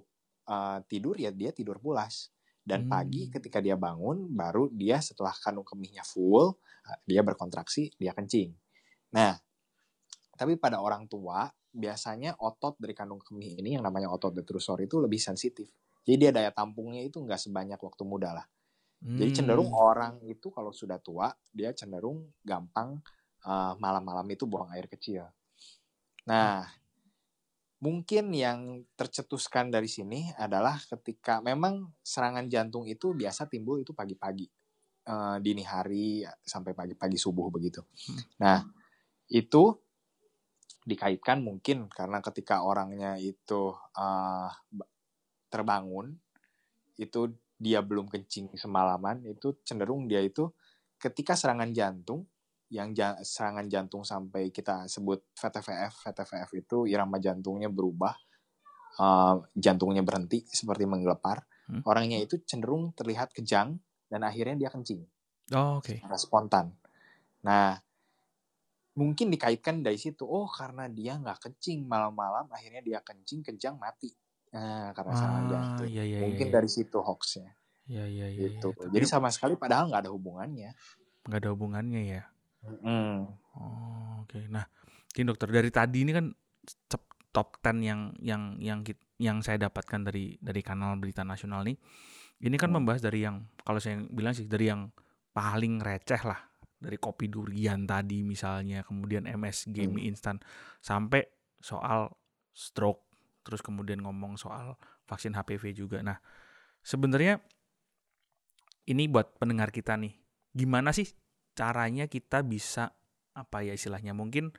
uh, 0.47 0.79
tidur 0.87 1.19
ya 1.19 1.35
dia 1.35 1.51
tidur 1.51 1.83
pulas 1.83 2.31
dan 2.63 2.87
Hmm. 2.87 2.91
pagi 2.91 3.27
ketika 3.27 3.59
dia 3.59 3.75
bangun 3.75 4.31
baru 4.31 4.71
dia 4.71 5.03
setelah 5.03 5.35
kandung 5.35 5.67
kemihnya 5.67 6.07
full 6.07 6.55
uh, 6.87 6.99
dia 7.07 7.27
berkontraksi 7.27 7.91
dia 7.99 8.15
kencing. 8.15 8.55
Nah, 9.15 9.35
tapi 10.39 10.55
pada 10.55 10.79
orang 10.79 11.11
tua 11.11 11.51
biasanya 11.75 12.39
otot 12.39 12.79
dari 12.79 12.95
kandung 12.97 13.21
kemih 13.21 13.59
ini 13.61 13.77
yang 13.77 13.85
namanya 13.85 14.09
otot 14.15 14.33
detrusor 14.33 14.79
itu 14.81 15.03
lebih 15.03 15.19
sensitif. 15.19 15.69
Jadi 16.07 16.17
dia 16.23 16.31
daya 16.31 16.55
tampungnya 16.55 17.03
itu 17.03 17.19
nggak 17.19 17.43
sebanyak 17.43 17.83
waktu 17.83 18.03
muda 18.07 18.31
lah. 18.39 18.47
Jadi 18.97 19.31
cenderung 19.43 19.71
Hmm. 19.71 19.87
orang 19.93 20.15
itu 20.25 20.49
kalau 20.49 20.73
sudah 20.73 20.97
tua 20.97 21.29
dia 21.53 21.71
cenderung 21.77 22.33
gampang 22.41 22.97
uh, 23.45 23.77
malam-malam 23.77 24.25
itu 24.33 24.49
buang 24.49 24.73
air 24.73 24.89
kecil. 24.89 25.29
Nah, 26.27 26.65
mungkin 27.79 28.33
yang 28.33 28.83
tercetuskan 28.97 29.69
dari 29.69 29.87
sini 29.87 30.33
adalah 30.35 30.81
ketika 30.81 31.45
memang 31.45 31.93
serangan 32.01 32.49
jantung 32.49 32.89
itu 32.89 33.13
biasa 33.13 33.47
timbul 33.47 33.79
itu 33.79 33.93
pagi-pagi, 33.93 34.49
uh, 35.07 35.37
dini 35.39 35.63
hari 35.63 36.25
sampai 36.43 36.73
pagi-pagi 36.73 37.21
subuh 37.21 37.53
begitu. 37.53 37.85
Hmm. 37.85 38.21
Nah, 38.43 38.59
itu 39.31 39.77
dikaitkan 40.87 41.43
mungkin 41.43 41.91
karena 41.91 42.23
ketika 42.23 42.63
orangnya 42.63 43.19
itu 43.19 43.75
uh, 43.75 44.51
terbangun 45.57 46.13
itu 47.01 47.33
dia 47.57 47.81
belum 47.81 48.13
kencing 48.13 48.53
semalaman 48.61 49.25
itu 49.25 49.57
cenderung 49.65 50.05
dia 50.05 50.21
itu 50.21 50.53
ketika 51.01 51.33
serangan 51.33 51.73
jantung 51.73 52.29
yang 52.69 52.93
ja 52.93 53.17
serangan 53.25 53.65
jantung 53.71 54.05
sampai 54.05 54.53
kita 54.53 54.85
sebut 54.91 55.25
VTVF 55.33 56.05
VTVF 56.05 56.51
itu 56.59 56.77
irama 56.85 57.17
jantungnya 57.17 57.73
berubah 57.73 58.13
uh, 59.01 59.41
jantungnya 59.57 60.05
berhenti 60.05 60.45
seperti 60.45 60.85
menggelepar 60.85 61.41
hmm? 61.73 61.87
orangnya 61.87 62.21
itu 62.21 62.43
cenderung 62.45 62.93
terlihat 62.93 63.33
kejang 63.33 63.81
dan 64.11 64.21
akhirnya 64.27 64.67
dia 64.67 64.71
kencing 64.73 65.01
oh, 65.57 65.81
oke 65.81 65.95
okay. 65.95 66.03
spontan 66.19 66.75
nah 67.41 67.79
mungkin 68.99 69.31
dikaitkan 69.31 69.85
dari 69.85 70.01
situ 70.01 70.27
oh 70.27 70.51
karena 70.51 70.91
dia 70.91 71.15
nggak 71.21 71.39
kencing 71.39 71.87
malam-malam 71.87 72.51
akhirnya 72.51 72.83
dia 72.83 72.99
kencing 73.05 73.47
kejang 73.47 73.79
mati 73.79 74.11
Nah, 74.55 74.95
karena 74.95 75.13
ah, 75.13 75.19
serangan 75.19 75.45
jantung. 75.51 75.89
Iya, 75.91 76.03
iya, 76.07 76.19
Mungkin 76.23 76.47
iya, 76.47 76.53
iya. 76.53 76.57
dari 76.61 76.69
situ 76.71 76.99
hoaxnya. 77.03 77.51
Iya, 77.87 78.05
iya, 78.07 78.27
iya. 78.31 78.41
Gitu. 78.51 78.69
Iya. 78.71 78.91
Jadi 78.95 79.07
sama 79.07 79.29
sekali 79.31 79.55
padahal 79.59 79.91
nggak 79.91 80.07
ada 80.07 80.13
hubungannya. 80.13 80.71
Nggak 81.27 81.39
ada 81.43 81.51
hubungannya 81.55 82.01
ya. 82.03 82.23
Mm. 82.67 83.31
Oh, 83.57 84.23
oke. 84.23 84.31
Okay. 84.31 84.45
Nah, 84.51 84.67
ini 85.15 85.25
dokter 85.27 85.49
dari 85.51 85.71
tadi 85.71 86.03
ini 86.03 86.13
kan 86.13 86.27
top 87.37 87.61
10 87.63 87.85
yang 87.85 88.01
yang 88.19 88.57
yang 88.59 88.81
yang 89.21 89.39
saya 89.45 89.69
dapatkan 89.69 90.09
dari 90.09 90.37
dari 90.41 90.61
kanal 90.65 90.97
berita 90.99 91.23
nasional 91.23 91.63
nih. 91.63 91.77
Ini 92.37 92.57
kan 92.61 92.69
hmm. 92.69 92.77
membahas 92.81 93.01
dari 93.01 93.25
yang 93.25 93.49
kalau 93.65 93.81
saya 93.81 94.01
bilang 94.13 94.37
sih 94.37 94.45
dari 94.45 94.69
yang 94.69 94.93
paling 95.33 95.81
receh 95.81 96.21
lah 96.25 96.41
dari 96.77 97.01
kopi 97.01 97.33
durian 97.33 97.89
tadi 97.89 98.21
misalnya, 98.21 98.85
kemudian 98.85 99.25
MSG 99.25 99.89
hmm. 99.89 99.93
mie 99.97 100.05
instan 100.13 100.37
sampai 100.85 101.25
soal 101.61 102.13
stroke 102.53 103.06
terus 103.47 103.63
kemudian 103.63 104.03
ngomong 104.03 104.35
soal 104.35 104.75
vaksin 105.07 105.39
HPV 105.39 105.79
juga. 105.79 106.03
Nah, 106.03 106.19
sebenarnya 106.83 107.39
ini 108.91 109.07
buat 109.07 109.39
pendengar 109.39 109.71
kita 109.71 109.95
nih, 109.95 110.19
gimana 110.51 110.91
sih 110.91 111.07
caranya 111.55 112.11
kita 112.11 112.43
bisa 112.43 112.91
apa 113.39 113.63
ya 113.63 113.79
istilahnya 113.79 114.11
mungkin 114.11 114.51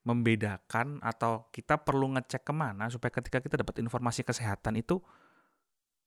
membedakan 0.00 1.04
atau 1.04 1.52
kita 1.52 1.84
perlu 1.84 2.16
ngecek 2.16 2.48
ke 2.48 2.52
mana 2.56 2.88
supaya 2.88 3.12
ketika 3.12 3.44
kita 3.44 3.60
dapat 3.60 3.84
informasi 3.84 4.24
kesehatan 4.24 4.80
itu 4.80 5.04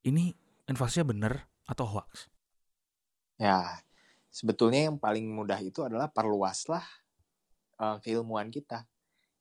ini 0.01 0.33
informasinya 0.65 1.05
benar 1.13 1.33
atau 1.69 1.85
hoax? 1.85 2.27
Ya, 3.37 3.85
sebetulnya 4.33 4.89
yang 4.89 4.97
paling 4.97 5.29
mudah 5.29 5.61
itu 5.61 5.85
adalah 5.85 6.09
perluaslah 6.09 6.83
uh, 7.77 7.97
keilmuan 8.01 8.49
kita. 8.49 8.89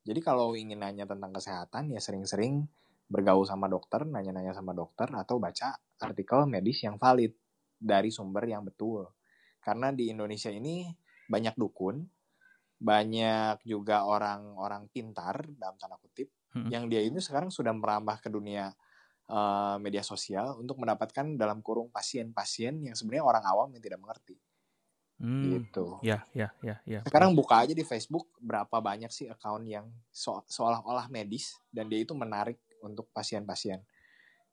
Jadi 0.03 0.21
kalau 0.21 0.59
ingin 0.59 0.83
nanya 0.83 1.07
tentang 1.07 1.31
kesehatan 1.31 1.95
ya 1.95 2.03
sering-sering 2.03 2.67
bergaul 3.09 3.45
sama 3.45 3.69
dokter, 3.69 4.05
nanya-nanya 4.05 4.57
sama 4.57 4.73
dokter, 4.73 5.11
atau 5.13 5.37
baca 5.37 5.77
artikel 6.01 6.49
medis 6.49 6.83
yang 6.83 6.97
valid 6.97 7.35
dari 7.77 8.09
sumber 8.09 8.47
yang 8.49 8.65
betul. 8.65 9.11
Karena 9.63 9.95
di 9.95 10.11
Indonesia 10.11 10.51
ini 10.51 10.91
banyak 11.29 11.55
dukun, 11.55 12.03
banyak 12.83 13.63
juga 13.63 14.07
orang-orang 14.07 14.91
pintar 14.91 15.47
dalam 15.55 15.79
tanda 15.79 15.99
kutip, 16.03 16.31
hmm. 16.57 16.71
yang 16.71 16.91
dia 16.91 17.03
ini 17.05 17.23
sekarang 17.23 17.53
sudah 17.53 17.71
merambah 17.71 18.19
ke 18.19 18.29
dunia 18.33 18.75
uh, 19.31 19.77
media 19.79 20.03
sosial 20.03 20.59
untuk 20.59 20.83
mendapatkan 20.83 21.39
dalam 21.39 21.63
kurung 21.63 21.93
pasien-pasien 21.95 22.83
yang 22.83 22.97
sebenarnya 22.99 23.25
orang 23.25 23.45
awam 23.47 23.69
yang 23.71 23.83
tidak 23.83 24.03
mengerti. 24.03 24.37
Hmm, 25.23 25.55
gitu. 25.55 26.03
Ya, 26.03 26.27
ya, 26.35 26.51
ya, 26.67 26.83
ya. 26.83 27.01
Sekarang 27.07 27.31
buka 27.39 27.63
aja 27.63 27.71
di 27.71 27.87
Facebook 27.87 28.27
berapa 28.43 28.83
banyak 28.83 29.07
sih 29.15 29.31
account 29.31 29.63
yang 29.63 29.87
so 30.11 30.43
seolah-olah 30.51 31.07
medis 31.15 31.55
dan 31.71 31.87
dia 31.87 32.03
itu 32.03 32.11
menarik 32.11 32.59
untuk 32.83 33.09
pasien-pasien 33.15 33.81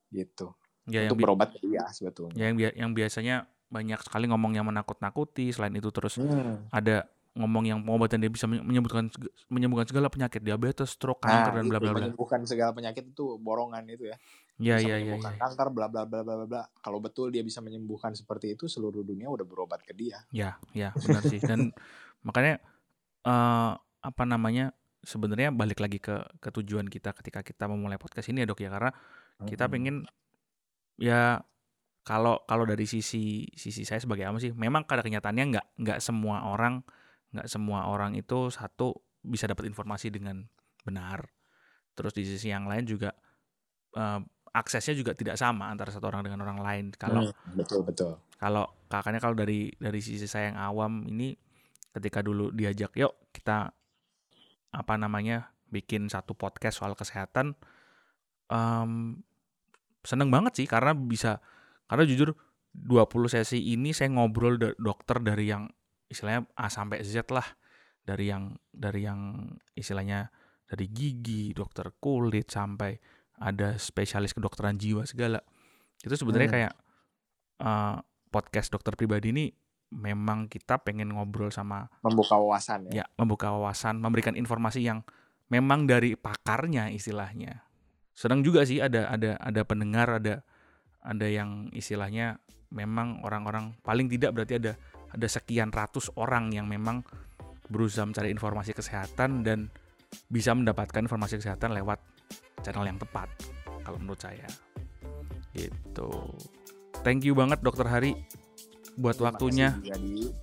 gitu 0.10 0.54
ya, 0.90 1.06
untuk 1.10 1.22
berobat 1.22 1.54
dia 1.62 1.86
sebetulnya 1.94 2.34
ya, 2.38 2.46
yang 2.50 2.56
bi 2.56 2.64
yang 2.74 2.92
biasanya 2.94 3.36
banyak 3.70 4.02
sekali 4.02 4.26
ngomong 4.26 4.58
yang 4.58 4.66
menakut-nakuti 4.66 5.54
selain 5.54 5.78
itu 5.78 5.94
terus 5.94 6.18
hmm. 6.18 6.74
ada 6.74 7.06
ngomong 7.38 7.64
yang 7.70 7.80
pengobatan 7.86 8.20
dia 8.20 8.32
bisa 8.34 8.50
menyembuhkan 8.50 9.08
menyembuhkan 9.48 9.86
segala 9.86 10.10
penyakit 10.10 10.42
diabetes, 10.42 10.98
stroke, 10.98 11.22
kanker 11.22 11.54
nah, 11.54 11.58
dan 11.62 11.66
bla 11.70 11.80
bla 11.80 11.92
bla. 11.94 12.02
Menyembuhkan 12.10 12.42
segala 12.50 12.74
penyakit 12.74 13.14
itu 13.14 13.38
borongan 13.38 13.86
itu 13.86 14.10
ya. 14.10 14.18
Iya 14.60 14.76
iya 14.82 14.96
iya. 14.98 15.14
Menyembuhkan 15.16 15.34
ya, 15.38 15.40
kanker 15.46 15.68
bla 15.70 15.88
bla 15.88 16.04
bla 16.10 16.20
bla 16.26 16.46
bla. 16.50 16.62
Kalau 16.82 17.00
betul 17.00 17.30
dia 17.30 17.46
bisa 17.46 17.62
menyembuhkan 17.62 18.18
seperti 18.18 18.58
itu 18.58 18.66
seluruh 18.66 19.06
dunia 19.06 19.30
udah 19.30 19.46
berobat 19.46 19.86
ke 19.86 19.94
dia. 19.94 20.20
Ya, 20.34 20.58
ya 20.74 20.90
benar 20.98 21.24
sih. 21.30 21.40
Dan 21.40 21.70
makanya 22.28 22.60
uh, 23.24 23.78
apa 24.02 24.24
namanya 24.26 24.74
sebenarnya 25.04 25.52
balik 25.56 25.80
lagi 25.80 26.00
ke 26.00 26.20
ke 26.40 26.50
tujuan 26.60 26.88
kita 26.88 27.16
ketika 27.16 27.44
kita 27.44 27.66
memulai 27.72 28.00
podcast 28.00 28.30
ini 28.32 28.44
ya 28.44 28.48
dok 28.48 28.60
ya. 28.64 28.70
Karena 28.72 28.92
kita 29.48 29.72
pengen 29.72 30.04
ya 31.00 31.40
kalau 32.04 32.44
kalau 32.50 32.66
dari 32.68 32.84
sisi 32.90 33.48
sisi 33.56 33.84
saya 33.88 34.02
sebagai 34.04 34.28
apa 34.28 34.42
sih 34.42 34.52
memang 34.52 34.84
pada 34.84 35.06
kenyataannya 35.06 35.46
nggak 35.56 35.66
nggak 35.80 36.00
semua 36.04 36.48
orang 36.48 36.84
nggak 37.32 37.48
semua 37.48 37.86
orang 37.88 38.18
itu 38.18 38.50
satu 38.50 38.98
bisa 39.24 39.48
dapat 39.48 39.70
informasi 39.70 40.12
dengan 40.12 40.44
benar. 40.84 41.28
Terus 41.96 42.16
di 42.16 42.24
sisi 42.24 42.52
yang 42.52 42.66
lain 42.68 42.88
juga 42.88 43.12
uh, 43.96 44.20
aksesnya 44.50 44.98
juga 44.98 45.14
tidak 45.14 45.38
sama 45.38 45.70
antara 45.70 45.94
satu 45.94 46.10
orang 46.10 46.26
dengan 46.26 46.42
orang 46.44 46.60
lain. 46.60 46.86
Kalau 46.96 47.30
hmm, 47.30 47.56
betul 47.56 47.86
betul. 47.86 48.18
kalau 48.40 48.66
kakaknya 48.90 49.22
kalau 49.22 49.36
dari 49.38 49.70
dari 49.78 50.00
sisi 50.02 50.26
saya 50.26 50.52
yang 50.52 50.60
awam 50.60 51.06
ini 51.06 51.38
ketika 51.94 52.22
dulu 52.26 52.54
diajak 52.54 52.94
yuk 52.98 53.30
kita 53.34 53.70
apa 54.70 54.94
namanya 54.98 55.54
bikin 55.70 56.10
satu 56.10 56.34
podcast 56.34 56.82
soal 56.82 56.94
kesehatan 56.94 57.58
um, 58.50 59.22
seneng 60.06 60.30
banget 60.34 60.64
sih 60.64 60.68
karena 60.70 60.94
bisa 60.94 61.42
karena 61.90 62.06
jujur 62.06 62.38
20 62.74 63.34
sesi 63.34 63.74
ini 63.74 63.94
saya 63.94 64.14
ngobrol 64.14 64.62
do 64.62 64.74
dokter 64.78 65.18
dari 65.22 65.50
yang 65.50 65.70
istilahnya 66.10 66.46
A 66.58 66.70
sampai 66.70 67.02
Z 67.02 67.30
lah 67.34 67.46
dari 68.06 68.30
yang 68.30 68.58
dari 68.70 69.06
yang 69.06 69.54
istilahnya 69.74 70.30
dari 70.70 70.86
gigi 70.90 71.54
dokter 71.54 71.94
kulit 71.98 72.50
sampai 72.50 72.98
ada 73.42 73.78
spesialis 73.82 74.34
kedokteran 74.38 74.78
jiwa 74.78 75.06
segala 75.06 75.42
itu 76.02 76.14
sebenarnya 76.14 76.50
hmm. 76.50 76.56
kayak 76.56 76.74
uh, 77.66 77.98
podcast 78.30 78.70
dokter 78.70 78.94
pribadi 78.94 79.34
ini 79.34 79.46
memang 79.90 80.46
kita 80.46 80.78
pengen 80.82 81.18
ngobrol 81.18 81.50
sama 81.50 81.90
membuka 82.06 82.38
wawasan 82.38 82.90
ya. 82.94 83.04
Ya, 83.04 83.06
membuka 83.18 83.50
wawasan, 83.50 83.98
memberikan 83.98 84.38
informasi 84.38 84.86
yang 84.86 85.02
memang 85.50 85.90
dari 85.90 86.14
pakarnya 86.14 86.94
istilahnya. 86.94 87.66
Sedang 88.14 88.46
juga 88.46 88.64
sih 88.64 88.80
ada 88.80 89.10
ada 89.10 89.36
ada 89.42 89.62
pendengar, 89.66 90.22
ada 90.22 90.46
ada 91.02 91.28
yang 91.28 91.74
istilahnya 91.74 92.38
memang 92.70 93.26
orang-orang 93.26 93.74
paling 93.82 94.06
tidak 94.06 94.38
berarti 94.38 94.62
ada 94.62 94.74
ada 95.10 95.28
sekian 95.28 95.74
ratus 95.74 96.14
orang 96.14 96.54
yang 96.54 96.70
memang 96.70 97.02
berusaha 97.70 98.06
mencari 98.06 98.30
informasi 98.30 98.78
kesehatan 98.78 99.42
dan 99.42 99.74
bisa 100.30 100.54
mendapatkan 100.54 101.06
informasi 101.06 101.42
kesehatan 101.42 101.74
lewat 101.74 102.02
channel 102.62 102.86
yang 102.86 102.98
tepat 103.02 103.30
kalau 103.82 103.98
menurut 103.98 104.22
saya. 104.22 104.46
Gitu. 105.54 106.10
Thank 107.02 107.26
you 107.26 107.34
banget 107.34 107.62
Dokter 107.66 107.90
Hari 107.90 108.14
buat 109.00 109.16
Terima 109.16 109.28
waktunya. 109.32 109.70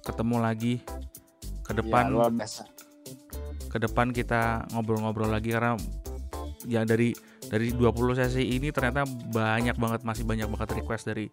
Ketemu 0.00 0.36
lagi 0.40 0.80
ke 1.60 1.72
iya, 1.76 1.78
depan. 1.84 2.04
Ya, 2.16 2.48
Ke 3.68 3.78
depan 3.78 4.16
kita 4.16 4.64
ngobrol-ngobrol 4.72 5.28
lagi 5.28 5.52
karena 5.52 5.76
ya 6.64 6.82
dari 6.88 7.12
dari 7.46 7.70
20 7.70 8.18
sesi 8.18 8.42
ini 8.56 8.72
ternyata 8.72 9.04
banyak 9.06 9.76
banget 9.76 10.00
masih 10.02 10.24
banyak 10.26 10.48
banget 10.48 10.82
request 10.82 11.06
dari 11.06 11.28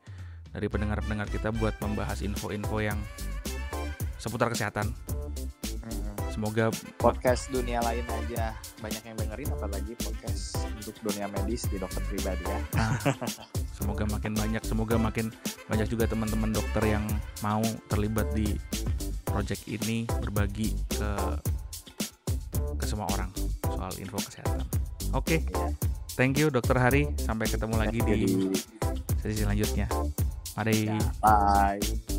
dari 0.53 0.67
pendengar-pendengar 0.69 1.31
kita 1.31 1.49
buat 1.49 1.73
membahas 1.81 2.21
info-info 2.21 2.77
yang 2.83 2.99
seputar 4.19 4.51
kesehatan. 4.51 4.93
Semoga 6.29 6.73
podcast 6.97 7.53
dunia 7.53 7.77
lain 7.85 8.05
aja 8.09 8.57
banyak 8.81 9.03
yang 9.05 9.17
dengerin 9.17 9.49
apalagi 9.53 9.93
podcast 10.01 10.57
untuk 10.65 10.97
dunia 11.05 11.29
medis 11.29 11.69
di 11.69 11.77
dokter 11.77 12.01
pribadi 12.09 12.45
ya. 12.45 12.59
Semoga 13.83 14.07
makin 14.07 14.31
banyak, 14.31 14.63
semoga 14.63 14.95
makin 14.95 15.27
banyak 15.67 15.87
juga 15.91 16.07
teman-teman 16.07 16.55
dokter 16.55 16.87
yang 16.87 17.03
mau 17.43 17.59
terlibat 17.91 18.31
di 18.31 18.55
project 19.27 19.67
ini 19.67 20.07
berbagi 20.23 20.71
ke 20.87 21.11
ke 22.79 22.85
semua 22.87 23.11
orang 23.11 23.27
soal 23.67 23.91
info 23.99 24.23
kesehatan. 24.23 24.63
Oke. 25.11 25.43
Okay. 25.43 25.67
Thank 26.15 26.39
you 26.39 26.47
Dokter 26.47 26.79
Hari. 26.79 27.11
Sampai 27.19 27.51
ketemu 27.51 27.75
lagi 27.75 27.99
di 27.99 28.19
sesi 29.19 29.43
selanjutnya. 29.43 29.91
Mari. 30.55 30.87
Ya, 30.87 31.01
bye. 31.19 32.12